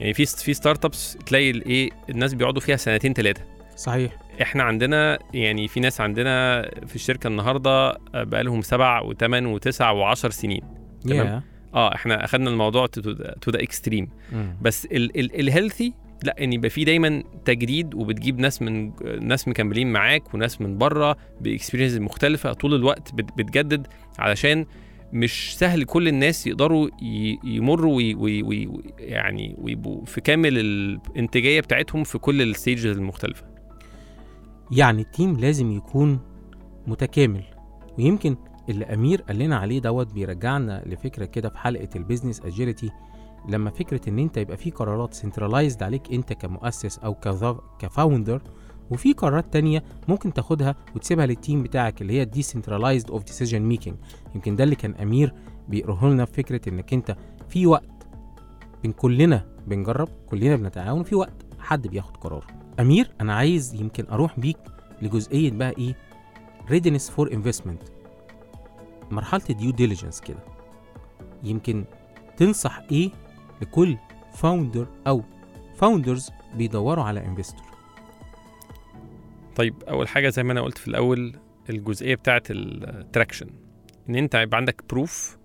يعني 0.00 0.14
في 0.14 0.26
في 0.26 0.54
startups 0.54 1.18
تلاقي 1.26 1.50
الايه 1.50 1.90
الناس 2.10 2.34
بيقعدوا 2.34 2.60
فيها 2.60 2.76
سنتين 2.76 3.12
ثلاثة 3.12 3.42
صحيح. 3.76 4.12
إحنا 4.42 4.62
عندنا 4.62 5.18
يعني 5.34 5.68
في 5.68 5.80
ناس 5.80 6.00
عندنا 6.00 6.62
في 6.86 6.94
الشركة 6.96 7.26
النهارده 7.28 7.98
بقالهم 8.14 8.62
سبع 8.62 9.00
وثمان 9.00 9.46
وتسع 9.46 9.90
وعشر 9.90 10.30
سنين. 10.30 10.62
تمام. 11.04 11.26
يا 11.26 11.42
آه 11.74 11.94
إحنا 11.94 12.24
أخدنا 12.24 12.50
الموضوع 12.50 12.86
to 12.86 13.50
the 13.50 13.62
extreme. 13.62 14.08
بس 14.62 14.86
ال 14.92 15.05
healthy 15.05 15.92
لا 16.24 16.44
إن 16.44 16.52
يبقى 16.52 16.70
في 16.70 16.84
دايما 16.84 17.22
تجديد 17.44 17.94
وبتجيب 17.94 18.38
ناس 18.38 18.62
من 18.62 18.92
ناس 19.20 19.48
مكملين 19.48 19.92
معاك 19.92 20.34
وناس 20.34 20.60
من 20.60 20.78
بره 20.78 21.16
ب 21.40 21.45
experience 21.45 21.94
مختلفة 21.98 22.52
طول 22.52 22.74
الوقت 22.74 23.14
بت- 23.14 23.38
بتجدد 23.38 23.86
علشان 24.18 24.66
مش 25.12 25.56
سهل 25.58 25.84
كل 25.84 26.08
الناس 26.08 26.46
يقدروا 26.46 26.88
يمروا 27.44 27.96
وي 27.96 28.14
وي 28.14 28.42
وي 28.42 28.68
يعني 28.98 29.54
ويبقوا 29.58 30.04
في 30.04 30.20
كامل 30.20 30.58
الانتاجية 30.58 31.60
بتاعتهم 31.60 32.04
في 32.04 32.18
كل 32.18 32.42
ال 32.42 32.48
stages 32.48 32.86
المختلفة. 32.86 33.44
يعني 34.70 35.02
ال 35.02 35.09
team 35.09 35.36
لازم 35.36 35.72
يكون 35.72 36.18
متكامل. 36.86 37.44
ويمكن 37.98 38.36
اللي 38.68 38.84
أمير 38.84 39.22
قال 39.22 39.38
لنا 39.38 39.56
عليه 39.56 39.78
دوت 39.80 40.12
بيرجعنا 40.12 40.82
لفكرة 40.86 41.24
كده 41.24 41.48
في 41.48 41.58
حلقة 41.58 41.88
ال 41.96 42.01
business 42.01 42.40
agility 42.40 42.90
لما 43.48 43.70
فكرة 43.70 44.08
إن 44.08 44.18
أنت 44.18 44.36
يبقى 44.36 44.56
في 44.56 44.70
قرارات 44.70 45.14
centralized 45.14 45.82
عليك 45.82 46.12
أنت 46.12 46.32
كمؤسس 46.32 46.98
أو 46.98 47.14
ك 47.78 47.86
founder 47.86 48.42
وفي 48.90 49.12
قرارات 49.12 49.52
تانية 49.52 49.82
ممكن 50.08 50.32
تاخدها 50.32 50.74
وتسيبها 50.96 51.26
لل 51.26 51.38
team 51.38 51.62
بتاعك 51.62 52.02
اللي 52.02 52.20
هي 52.20 52.26
decentralized 52.36 53.06
of 53.12 53.18
decision 53.20 53.76
making. 53.76 53.94
يمكن 54.34 54.56
ده 54.56 54.64
اللي 54.64 54.74
كان 54.76 54.94
أمير 54.94 55.34
بيقره 55.68 56.08
لنا 56.08 56.24
في 56.24 56.32
فكرة 56.32 56.68
إنك 56.68 56.92
أنت 56.92 57.16
في 57.48 57.66
وقت 57.66 58.06
بين 58.82 58.92
كلنا 58.92 59.46
بنجرب 59.66 60.08
كلنا 60.26 60.56
بنتعاون 60.56 61.02
في 61.02 61.14
وقت 61.14 61.46
حد 61.58 61.86
بياخد 61.88 62.16
قرار. 62.16 62.46
أمير 62.80 63.10
أنا 63.20 63.34
عايز 63.34 63.74
يمكن 63.74 64.04
أروح 64.10 64.40
بيك 64.40 64.58
لجزئية 65.02 65.50
بقى 65.50 65.70
إيه؟ 65.78 65.96
readiness 66.68 67.10
for 67.16 67.30
investment. 67.30 67.90
مرحلة 69.10 69.42
ال 69.50 69.55
due 69.55 69.70
diligence 69.70 70.20
كده. 70.20 70.44
يمكن 71.44 71.84
تنصح 72.36 72.82
إيه 72.92 73.10
لكل 73.62 73.96
founder 74.34 74.86
أو 75.06 75.22
founders 75.74 76.30
بيدوروا 76.54 77.04
على 77.04 77.24
investor 77.26 77.64
طيب 79.56 79.74
أول 79.88 80.08
حاجة 80.08 80.28
زي 80.28 80.42
ما 80.42 80.52
أنا 80.52 80.60
قلت 80.60 80.78
في 80.78 80.88
الأول 80.88 81.36
الجزئية 81.70 82.14
بتاعه 82.14 82.42
ال 82.50 82.61
traction 82.61 83.46
إن 84.08 84.14
أنت 84.14 84.34
يبقى 84.34 84.56
عندك 84.56 84.82
proof 84.90 85.38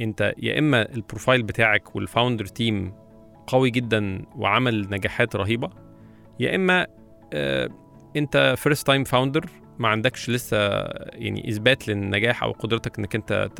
أنت 0.00 0.34
يا 0.38 0.58
إما 0.58 0.92
ال 0.94 1.00
profile 1.00 1.42
بتاعك 1.42 1.96
وال 1.96 2.07
founder 2.07 2.46
team 2.46 2.92
قوي 3.46 3.70
جدا 3.70 4.24
وعمل 4.36 4.90
نجاحات 4.90 5.36
رهيبة 5.36 5.70
يا 6.40 6.54
إما 6.56 6.86
آه 7.32 7.68
أنت 8.16 8.54
first 8.56 8.86
time 8.86 9.04
founder 9.04 9.46
ما 9.78 9.88
عندكش 9.88 10.30
لسه 10.30 10.56
يعني 11.12 11.48
إثبات 11.48 11.88
للنجاح 11.88 12.42
أو 12.42 12.52
قدرتك 12.52 12.98
إنك 12.98 13.14
أنت 13.14 13.50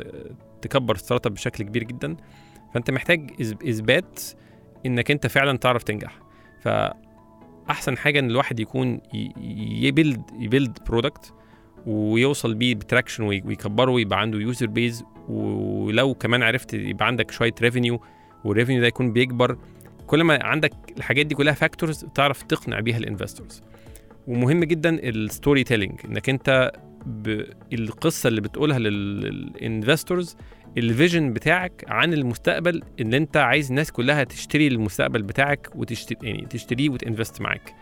تكبر 0.61 0.95
startup 0.97 1.33
بشكل 1.33 1.63
كبير 1.63 1.83
جدا. 1.83 2.15
فانت 2.73 2.91
محتاج 2.91 3.31
إثبات 3.41 4.19
إنك 4.85 5.11
انت 5.11 5.27
فعلا 5.27 5.57
تعرف 5.57 5.83
تنجح 5.83 6.19
فأحسن 6.61 7.97
حاجة 7.97 8.19
إن 8.19 8.29
الواحد 8.29 8.59
يكون 8.59 9.01
ي 9.81 9.88
build 9.88 10.21
ي 10.39 10.45
build 10.45 10.77
product 10.87 11.33
ويوصل 11.85 12.53
بيه 12.53 12.75
ب 12.75 12.80
traction 12.80 13.23
ويكبره 13.23 13.91
ويبقى 13.91 14.19
عنده 14.21 14.39
user 14.39 14.67
base 14.67 15.03
ولو 15.29 16.13
كمان 16.13 16.43
عرفت 16.43 16.73
يبقى 16.73 17.07
عندك 17.07 17.31
شوية 17.31 17.53
revenue 17.61 18.01
وال 18.45 18.53
revenue 18.53 18.81
ده 18.81 18.87
يكون 18.87 19.13
بيكبر 19.13 19.57
كل 20.07 20.23
ما 20.23 20.43
عندك 20.43 20.73
الحاجات 20.97 21.25
دي 21.25 21.35
كلها 21.35 21.53
factors 21.53 22.05
تعرف 22.15 22.41
تقنع 22.43 22.79
بيها 22.79 22.97
ال 22.97 23.03
investors 23.03 23.61
ومهم 24.27 24.63
جدا 24.63 24.89
ال 25.09 25.63
storytelling 25.63 25.99
إنك 26.05 26.29
انت. 26.29 26.71
القصة 27.73 28.27
اللي 28.27 28.41
بتقولها 28.41 28.79
لل 28.79 29.08
investors 29.08 30.37
ال 30.77 30.85
vision 30.85 31.33
بتاعك 31.33 31.85
عن 31.87 32.13
المستقبل 32.13 32.83
ان 33.01 33.13
انت 33.13 33.37
عايز 33.37 33.69
الناس 33.69 33.91
كلها 33.91 34.23
تشتري 34.23 34.67
المستقبل 34.67 35.21
بتاعك 35.21 35.69
وتشتري 35.75 36.17
يعني 36.27 36.45
تشتريه 36.45 36.89
وت 36.89 37.02
invest 37.02 37.41
معاك. 37.41 37.75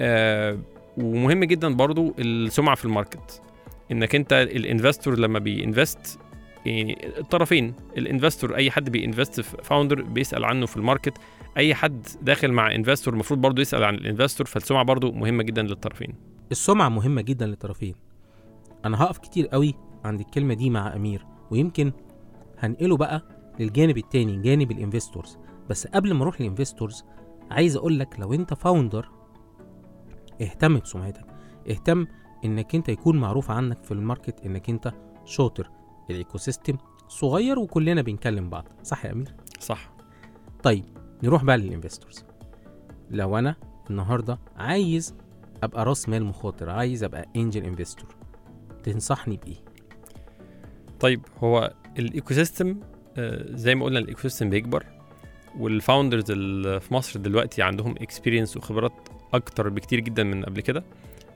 آه 0.00 0.58
ومهم 0.96 1.44
جدا 1.44 1.74
برضو 1.74 2.14
السمعة 2.18 2.74
في 2.74 2.84
ال 2.84 2.91
market. 2.91 3.42
انك 3.92 4.14
انت 4.14 4.32
ال 4.32 4.42
investor 4.42 5.18
لما 5.18 5.38
بي 5.38 5.58
invest 5.58 6.18
يعني 6.66 7.18
الطرفين 7.18 7.74
ال 7.98 8.04
investor 8.04 8.56
اي 8.56 8.70
حد 8.70 8.90
بي 8.90 9.03
invest 9.03 9.40
في 9.40 9.56
founder 9.62 10.02
بيسأل 10.02 10.44
عنه 10.44 10.66
في 10.66 10.76
ال 10.76 10.81
market. 10.81 11.18
اي 11.56 11.74
حد 11.74 12.06
داخل 12.22 12.52
مع 12.52 12.74
investor 12.74 13.14
المفروض 13.14 13.40
برضو 13.40 13.62
يسأل 13.62 13.84
عن 13.84 13.94
ال 13.94 14.00
investor 14.00 14.46
فالسمعة 14.46 14.82
برضو 14.84 15.12
مهمة 15.12 15.42
جدا 15.42 15.62
للطرفين. 15.62 16.14
السمعة 16.50 16.88
مهمة 16.88 17.22
جدا 17.22 17.46
للطرفين. 17.46 17.94
أنا 18.84 19.02
هقف 19.02 19.18
كتير 19.18 19.46
قوي 19.46 19.74
عند 20.04 20.20
الكلمة 20.20 20.54
دي 20.54 20.70
مع 20.70 20.96
أمير. 20.96 21.29
ويمكن 21.50 21.92
هنقله 22.58 22.96
بقى 22.96 23.22
للجانب 23.60 23.98
التاني 23.98 24.36
جانب 24.42 24.70
ال 24.70 24.77
investors 24.77 25.38
بس 25.70 25.86
قبل 25.86 26.14
ما 26.14 26.22
أروح 26.22 26.40
لل 26.40 26.52
investors 26.52 27.04
عايز 27.50 27.76
أقول 27.76 27.98
لك 27.98 28.20
لو 28.20 28.34
أنت 28.34 28.54
founder 28.54 29.08
اهتم 30.42 30.78
بسمعتك. 30.78 31.24
اهتم 31.70 32.06
إنك 32.44 32.74
أنت 32.74 32.88
يكون 32.88 33.20
معروف 33.20 33.50
عنك 33.50 33.82
في 33.84 33.92
ال 33.92 33.99
market 33.99 34.40
إنك 34.46 34.70
أنت 34.70 34.92
شاطر 35.24 35.70
ال 36.10 36.38
ecosystem 36.38 36.76
صغير 37.08 37.58
وكلنا 37.58 38.02
بنكلم 38.02 38.50
بعض. 38.50 38.64
صح 38.82 39.04
يا 39.04 39.12
أمير؟ 39.12 39.34
صح. 39.60 39.92
طيب 40.62 40.84
نروح 41.22 41.44
بقى 41.44 41.58
لل 41.58 41.70
investors 41.70 42.24
لو 43.10 43.38
أنا 43.38 43.56
النهارده 43.90 44.38
عايز 44.56 45.14
أبقى 45.62 45.84
راس 45.84 46.08
مال 46.08 46.24
مخاطر 46.24 46.70
عايز 46.70 47.04
أبقى 47.04 47.26
angel 47.36 47.64
investor 47.64 48.16
تنصحني 48.82 49.36
بإيه؟ 49.36 49.64
طيب 51.00 51.20
هو 51.38 51.72
الايكو 51.98 52.34
سيستم 52.34 52.80
آه، 53.18 53.46
زي 53.50 53.74
ما 53.74 53.84
قلنا 53.84 53.98
ال 53.98 54.20
ecosystem 54.20 54.50
بيكبر 54.50 54.84
وال 55.58 55.72
founders 55.72 56.30
اللي 56.30 56.80
في 56.80 56.94
مصر 56.94 57.20
دلوقتي 57.20 57.62
عندهم 57.62 57.94
experience 58.00 58.56
وخبرات 58.56 59.08
أكتر 59.34 59.68
بكتير 59.68 60.00
جدا 60.00 60.24
من 60.24 60.44
قبل 60.44 60.60
كده 60.60 60.84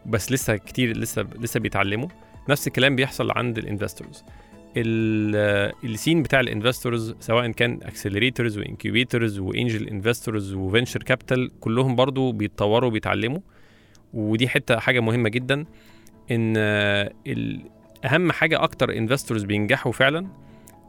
بس 0.07 0.33
لسه 0.33 0.57
كتير 0.57 0.97
لسه 0.97 1.27
لسه 1.41 1.61
بيتعلموا. 1.61 2.09
نفس 2.49 2.67
الكلام 2.67 2.97
بيحصل 2.97 3.31
عند 3.31 3.59
ال 3.59 3.65
investors 3.65 4.25
ال 4.77 5.01
scene 5.01 6.23
بتاع 6.23 6.41
ال 6.41 6.48
investors 6.48 7.15
سواء 7.21 7.51
كان 7.51 7.81
accelerators 7.83 8.59
و 8.59 8.66
incubators 8.66 9.39
و 9.39 9.47
angel 9.47 9.89
investors 9.89 10.55
و 10.55 10.61
venture 10.61 11.03
capital 11.03 11.61
كلهم 11.61 11.97
برضو 11.97 12.33
بيتطوروا 12.33 12.89
وبيتعلموا. 12.89 13.41
ودي 14.15 14.49
حتة 14.49 14.79
حاجة 14.79 15.01
مهمة 15.01 15.29
جدا 15.29 15.65
إن 16.31 16.55
آه، 16.57 17.13
أهم 18.05 18.33
حاجة 18.33 18.63
أكتر 18.63 18.97
investors 18.99 19.45
بينجحوا 19.45 19.93
فعلا 19.93 20.27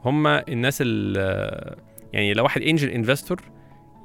هم 0.05 0.27
الناس 0.27 0.81
اللي 0.81 1.75
يعني 2.13 2.33
لو 2.33 2.43
واحد 2.43 2.61
angel 2.61 2.89
investor 2.89 3.41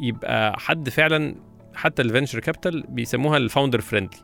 يبقى 0.01 0.61
حد 0.61 0.89
فعلا 0.89 1.35
حتى 1.75 2.03
ال 2.03 2.07
venture 2.07 2.41
capital 2.41 2.85
بيسموها 2.89 3.37
ال 3.37 3.42
founder 3.42 3.81
friendly 3.81 4.19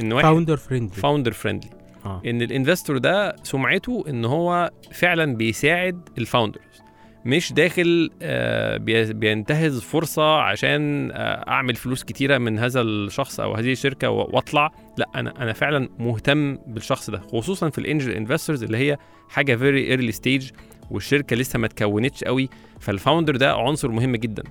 إن 0.00 0.12
واحد 0.12 0.24
founder 0.24 0.56
friendly 0.56 0.96
founder 0.96 1.32
friendly 1.32 1.70
إن 2.26 2.42
ال 2.42 2.48
investor 2.48 2.98
ده 2.98 3.36
سمعته 3.42 4.04
إن 4.08 4.24
هو 4.24 4.70
فعلا 4.92 5.36
بيساعد 5.36 6.08
ال 6.18 6.25
founders 6.25 6.82
مش 7.26 7.52
داخل 7.52 8.10
آه، 8.22 8.76
بي- 8.76 9.12
بينتهز 9.12 9.80
فرصة 9.80 10.36
عشان 10.40 11.10
آه، 11.12 11.14
أعمل 11.50 11.74
فلوس 11.74 12.04
كتيرة 12.04 12.38
من 12.38 12.58
هذا 12.58 12.80
الشخص 12.80 13.40
أو 13.40 13.54
هذه 13.54 13.72
الشركة 13.72 14.10
وأطلع. 14.10 14.70
لا 14.98 15.08
أنا 15.14 15.42
أنا 15.42 15.52
فعلا 15.52 15.88
مهتم 15.98 16.56
بالشخص 16.66 17.10
ده 17.10 17.18
خصوصا 17.20 17.70
في 17.70 17.78
ال 17.78 17.83
angel 17.83 18.10
investors 18.12 18.62
اللي 18.64 18.76
هي 18.78 18.96
حاجة 19.28 19.56
very 19.56 19.86
early 19.86 20.12
stage 20.12 20.50
والشركة 20.90 21.36
لسه 21.36 21.58
ما 21.58 21.66
اتكونتش 21.66 22.24
قوي. 22.24 22.48
ف 22.80 22.86
ال 22.86 22.92
founder 22.92 23.36
ده 23.36 23.54
عنصر 23.54 23.88
مهم 23.90 24.16
جدا. 24.16 24.42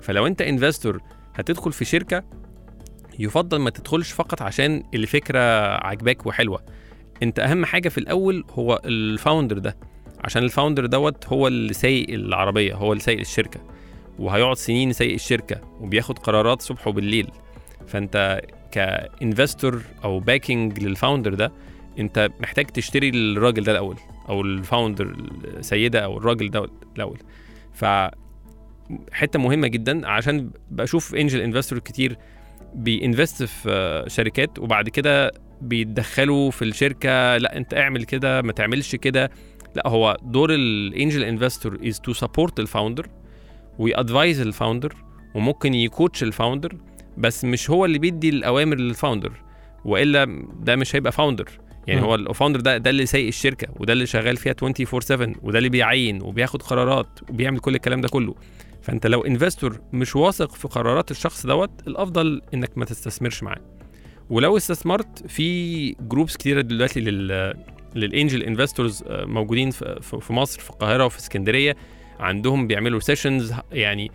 فلو 0.00 0.26
أنت 0.26 0.42
investor 0.42 1.00
هتدخل 1.34 1.72
في 1.72 1.84
شركة 1.84 2.22
يفضل 3.18 3.58
ما 3.58 3.70
تدخلش 3.70 4.12
فقط 4.12 4.42
عشان 4.42 4.82
الفكرة 4.94 5.40
عجباك 5.86 6.26
وحلوة. 6.26 6.62
أنت 7.22 7.38
أهم 7.38 7.64
حاجة 7.64 7.88
في 7.88 7.98
الأول 7.98 8.44
هو 8.50 8.80
ال 8.84 8.93
founder 8.93 9.58
ده. 9.58 9.76
عشان 10.24 10.42
ال 10.42 10.47
founder 10.47 10.86
دوت 10.86 11.26
هو 11.26 11.46
اللي 11.48 11.72
سايق 11.72 12.06
العربية 12.10 12.74
هو 12.74 12.92
اللي 12.92 13.02
سايق 13.02 13.20
الشركة. 13.20 13.60
وهيقعد 14.18 14.56
سنين 14.56 14.92
سايق 14.92 15.12
الشركة 15.12 15.60
وبياخد 15.80 16.18
قرارات 16.18 16.62
صبح 16.62 16.86
وبالليل 16.88 17.30
فأنت 17.86 18.40
ك 18.72 18.84
investor 18.84 19.82
أو 20.04 20.20
backing 20.20 20.78
لل 20.84 20.95
founder 20.95 21.34
ده 21.34 21.52
أنت 21.98 22.28
محتاج 22.40 22.66
تشتري 22.66 23.08
الراجل 23.08 23.64
ده 23.64 23.72
الأول 23.72 23.96
أو 24.28 24.40
ال 24.42 24.51
founder 24.51 25.16
السيدة 25.44 26.00
أو 26.04 26.18
الراجل 26.18 26.50
ده 26.50 26.66
الأول. 26.96 27.18
ف 27.74 27.84
حتة 29.12 29.38
مهمة 29.38 29.68
جدا 29.68 30.08
عشان 30.08 30.50
بشوف 30.70 31.14
angel 31.14 31.40
investor 31.40 31.78
كتير 31.78 32.16
بي 32.74 32.91
invest 32.91 33.42
في 33.42 34.04
شركات 34.08 34.58
وبعد 34.58 34.88
كده 34.88 35.32
بيتدخلوا 35.60 36.50
في 36.50 36.62
الشركة 36.62 37.36
لا 37.36 37.56
أنت 37.56 37.74
اعمل 37.74 38.04
كده 38.04 38.42
ما 38.42 38.52
تعملش 38.52 38.96
كده. 38.96 39.30
لا 39.74 39.88
هو 39.88 40.16
دور 40.22 40.54
الانجل 40.54 41.24
انفستور 41.24 41.78
از 41.86 42.00
تو 42.00 42.12
سبورت 42.12 42.60
الفاوندر 42.60 43.06
ويادفايز 43.78 44.40
الفاوندر 44.40 44.94
وممكن 45.34 45.74
ي 45.74 45.82
coach 45.82 46.22
ال 46.22 46.29
founder 46.29 46.76
بس 47.18 47.44
مش 47.44 47.70
هو 47.70 47.84
اللي 47.84 47.98
بيدي 47.98 48.28
الأوامر 48.28 48.76
لل 48.76 48.88
founder 48.88 49.32
وإلا 49.84 50.44
ده 50.62 50.76
مش 50.76 50.96
هيبقى 50.96 51.12
founder 51.12 51.48
يعني 51.86 52.00
مم. 52.00 52.06
هو 52.06 52.14
ال 52.14 52.20
founder 52.20 52.60
ده 52.60 52.76
ده 52.78 52.90
اللي 52.90 53.06
سايق 53.06 53.26
الشركة 53.26 53.68
وده 53.80 53.92
اللي 53.92 54.06
شغال 54.06 54.36
فيها 54.36 54.54
24 54.62 55.00
7 55.00 55.32
وده 55.42 55.58
اللي 55.58 55.68
بيعين 55.68 56.22
وبياخد 56.22 56.62
قرارات 56.62 57.20
وبيعمل 57.30 57.58
كل 57.58 57.74
الكلام 57.74 58.00
ده 58.00 58.08
كله. 58.08 58.34
فأنت 58.82 59.06
لو 59.06 59.20
investor 59.20 59.80
مش 59.92 60.16
واثق 60.16 60.54
في 60.54 60.68
قرارات 60.68 61.10
الشخص 61.10 61.46
دوت 61.46 61.70
الأفضل 61.86 62.42
إنك 62.54 62.78
ما 62.78 62.84
تستثمرش 62.84 63.42
معاه. 63.42 63.60
ولو 64.30 64.56
استثمرت 64.56 65.26
في 65.26 65.90
groups 65.92 66.36
كتيرة 66.36 66.60
دلوقتي 66.60 67.00
لل 67.00 67.54
لل 67.94 68.08
angel 68.08 68.42
investors 68.42 69.04
موجودين 69.08 69.70
في 69.70 69.98
في- 70.02 70.20
في 70.20 70.32
مصر 70.32 70.60
في 70.60 70.70
القاهرة 70.70 71.04
وفي 71.06 71.18
اسكندرية. 71.18 71.76
عندهم 72.20 72.66
بيعملوا 72.66 73.00
sessions 73.00 73.54
يعني 73.72 74.10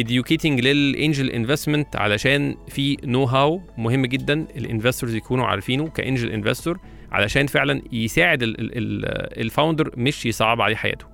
educating 0.00 0.46
لل 0.46 0.70
angel 0.70 1.30
investment 1.30 1.96
علشان 1.96 2.56
في 2.68 2.96
know-how 3.04 3.60
مهم 3.78 4.06
جدا 4.06 4.46
ال 4.56 4.62
investors 4.62 5.14
يكونوا 5.14 5.46
عارفينه 5.46 5.88
ك 5.88 5.95
angel 5.95 6.30
investor 6.30 6.78
علشان 7.12 7.46
فعلا 7.46 7.82
يساعد 7.92 8.38
ال 8.42 8.61
founder 8.61 9.90
مش 9.96 10.26
يصعب 10.26 10.60
عليه 10.60 10.76
حياته. 10.76 11.06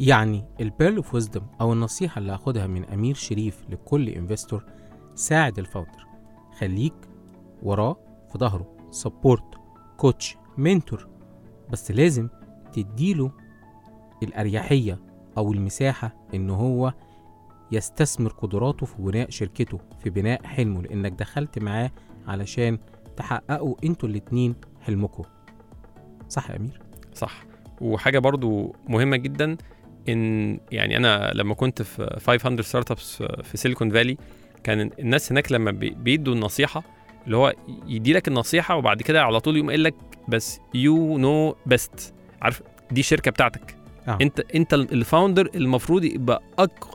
يعني 0.00 0.44
ال 0.60 0.66
pearl 0.66 0.96
of 0.96 1.14
wisdom 1.14 1.42
أو 1.60 1.72
النصيحة 1.72 2.18
اللي 2.18 2.32
هاخدها 2.32 2.66
من 2.66 2.84
أمير 2.84 3.14
شريف 3.14 3.58
لكل 3.70 4.08
investor 4.08 4.64
ساعد 5.14 5.58
ال 5.58 5.64
founder 5.64 6.06
خليك 6.58 6.94
وراه 7.62 7.96
في 8.32 8.38
ظهره 8.38 8.76
support 8.90 9.44
coach 9.96 10.36
mentor 10.58 11.08
بس 11.70 11.90
لازم 11.90 12.28
تديله 12.72 13.30
الأريحية 14.22 14.98
أو 15.38 15.52
المساحة 15.52 16.14
إن 16.34 16.50
هو 16.50 16.92
يستثمر 17.72 18.30
قدراته 18.30 18.86
في 18.86 18.94
بناء 19.02 19.30
شركته 19.30 19.80
في 20.02 20.10
بناء 20.10 20.46
حلمه 20.46 20.82
لأنك 20.82 21.12
دخلت 21.12 21.58
معاه 21.58 21.90
علشان 22.28 22.78
تحققوا 23.16 23.74
أنتوا 23.84 24.08
الاتنين 24.08 24.54
حلمكم. 24.80 25.24
صح 26.28 26.50
يا 26.50 26.56
أمير؟ 26.56 26.80
صح. 27.14 27.44
وحاجة 27.80 28.18
برضو 28.18 28.74
مهمة 28.88 29.16
جدا 29.16 29.56
إن 30.08 30.60
يعني 30.72 30.96
أنا 30.96 31.30
لما 31.34 31.54
كنت 31.54 31.82
في 31.82 32.18
500 32.38 32.60
Startups 32.62 33.22
في 33.22 33.56
Silicon 33.56 33.90
Valley 33.90 34.16
كان 34.64 34.90
الناس 34.98 35.32
هناك 35.32 35.52
لما 35.52 35.70
بي- 35.70 35.90
بيدوا 35.90 36.34
النصيحة 36.34 36.82
اللي 37.26 37.36
هو 37.36 37.54
يدي 37.86 38.12
لك 38.12 38.28
النصيحة 38.28 38.76
وبعد 38.76 39.02
كده 39.02 39.22
على 39.22 39.40
طول 39.40 39.56
يقوم 39.56 39.68
قايل 39.68 39.82
لك 39.84 39.94
بس 40.28 40.60
you 40.74 41.18
know 41.18 41.56
best 41.66 42.14
عارف؟ 42.42 42.62
دي 42.90 43.00
الشركة 43.00 43.30
بتاعتك. 43.30 43.76
آه. 44.08 44.18
انت 44.22 44.40
انت 44.40 44.74
ال 44.74 44.84
founder 44.84 45.50
المفروض 45.54 46.04
يبقى 46.04 46.42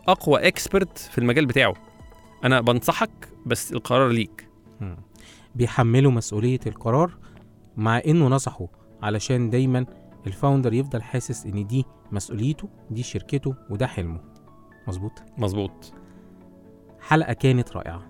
أقوى 0.07 0.47
expert 0.47 0.97
في 0.97 1.17
المجال 1.17 1.45
بتاعه. 1.45 1.73
أنا 2.43 2.61
بنصحك 2.61 3.29
بس 3.45 3.73
القرار 3.73 4.09
ليك. 4.09 4.49
بيحملوا 5.55 6.11
مسؤولية 6.11 6.59
القرار 6.67 7.17
مع 7.77 8.01
إنه 8.07 8.27
نصحه 8.27 8.67
علشان 9.03 9.49
دايما 9.49 9.85
ال 10.27 10.33
founder 10.33 10.73
يفضل 10.73 11.01
حاسس 11.01 11.45
إن 11.45 11.67
دي 11.67 11.85
مسؤوليته 12.11 12.69
دي 12.89 13.03
شركته 13.03 13.55
وده 13.69 13.87
حلمه. 13.87 14.19
مظبوط؟ 14.87 15.11
مظبوط. 15.37 15.93
حلقة 16.99 17.33
كانت 17.33 17.71
رائعة. 17.71 18.01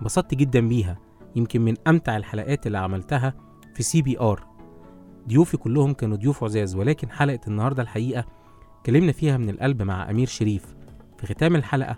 انبسطت 0.00 0.34
جدا 0.34 0.68
بيها. 0.68 0.98
يمكن 1.36 1.60
من 1.60 1.74
أمتع 1.86 2.16
الحلقات 2.16 2.66
اللي 2.66 2.78
عملتها 2.78 3.34
في 3.74 3.82
CBR 3.82 4.46
ضيوفي 5.28 5.56
كلهم 5.56 5.92
كانوا 5.92 6.16
ضيوف 6.16 6.44
عزاز 6.44 6.74
ولكن 6.74 7.10
حلقة 7.10 7.40
النهاردة 7.46 7.82
الحقيقة 7.82 8.24
اتكلمنا 8.80 9.12
فيها 9.12 9.36
من 9.36 9.50
القلب 9.50 9.82
مع 9.82 10.10
أمير 10.10 10.26
شريف. 10.26 10.74
في 11.18 11.26
ختام 11.26 11.56
الحلقة 11.56 11.96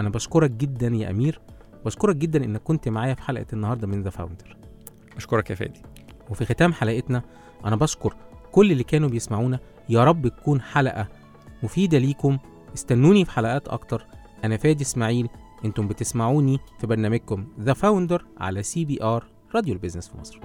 أنا 0.00 0.08
بشكرك 0.08 0.50
جدا 0.50 0.86
يا 0.86 1.10
أمير 1.10 1.40
بشكرك 1.84 2.16
جدا 2.16 2.44
إنك 2.44 2.62
كنت 2.62 2.88
معايا 2.88 3.14
في 3.14 3.22
حلقة 3.22 3.46
النهاردة 3.52 3.86
من 3.86 4.02
The 4.02 4.10
Founder 4.10 4.56
أشكرك 5.16 5.50
يا 5.50 5.54
فادي. 5.54 5.82
وفي 6.30 6.44
ختام 6.44 6.72
حلقتنا 6.72 7.22
أنا 7.64 7.76
بشكر 7.76 8.16
كل 8.52 8.72
اللي 8.72 8.84
كانوا 8.84 9.08
بيسمعونا. 9.08 9.58
يا 9.88 10.04
رب 10.04 10.28
تكون 10.28 10.60
حلقة 10.60 11.08
مفيدة 11.62 11.98
ليكم. 11.98 12.38
استنوني 12.74 13.24
في 13.24 13.30
حلقات 13.30 13.68
أكتر. 13.68 14.06
أنا 14.44 14.56
فادي 14.56 14.82
إسماعيل 14.82 15.28
أنتم 15.64 15.88
بتسمعوني 15.88 16.58
في 16.80 16.86
برنامجكم 16.86 17.46
The 17.60 17.72
Founder 17.72 18.26
على 18.38 18.62
CBR 18.62 19.24
راديو 19.54 19.74
ال 19.74 19.78
business 19.78 20.08
في 20.08 20.18
مصر. 20.18 20.40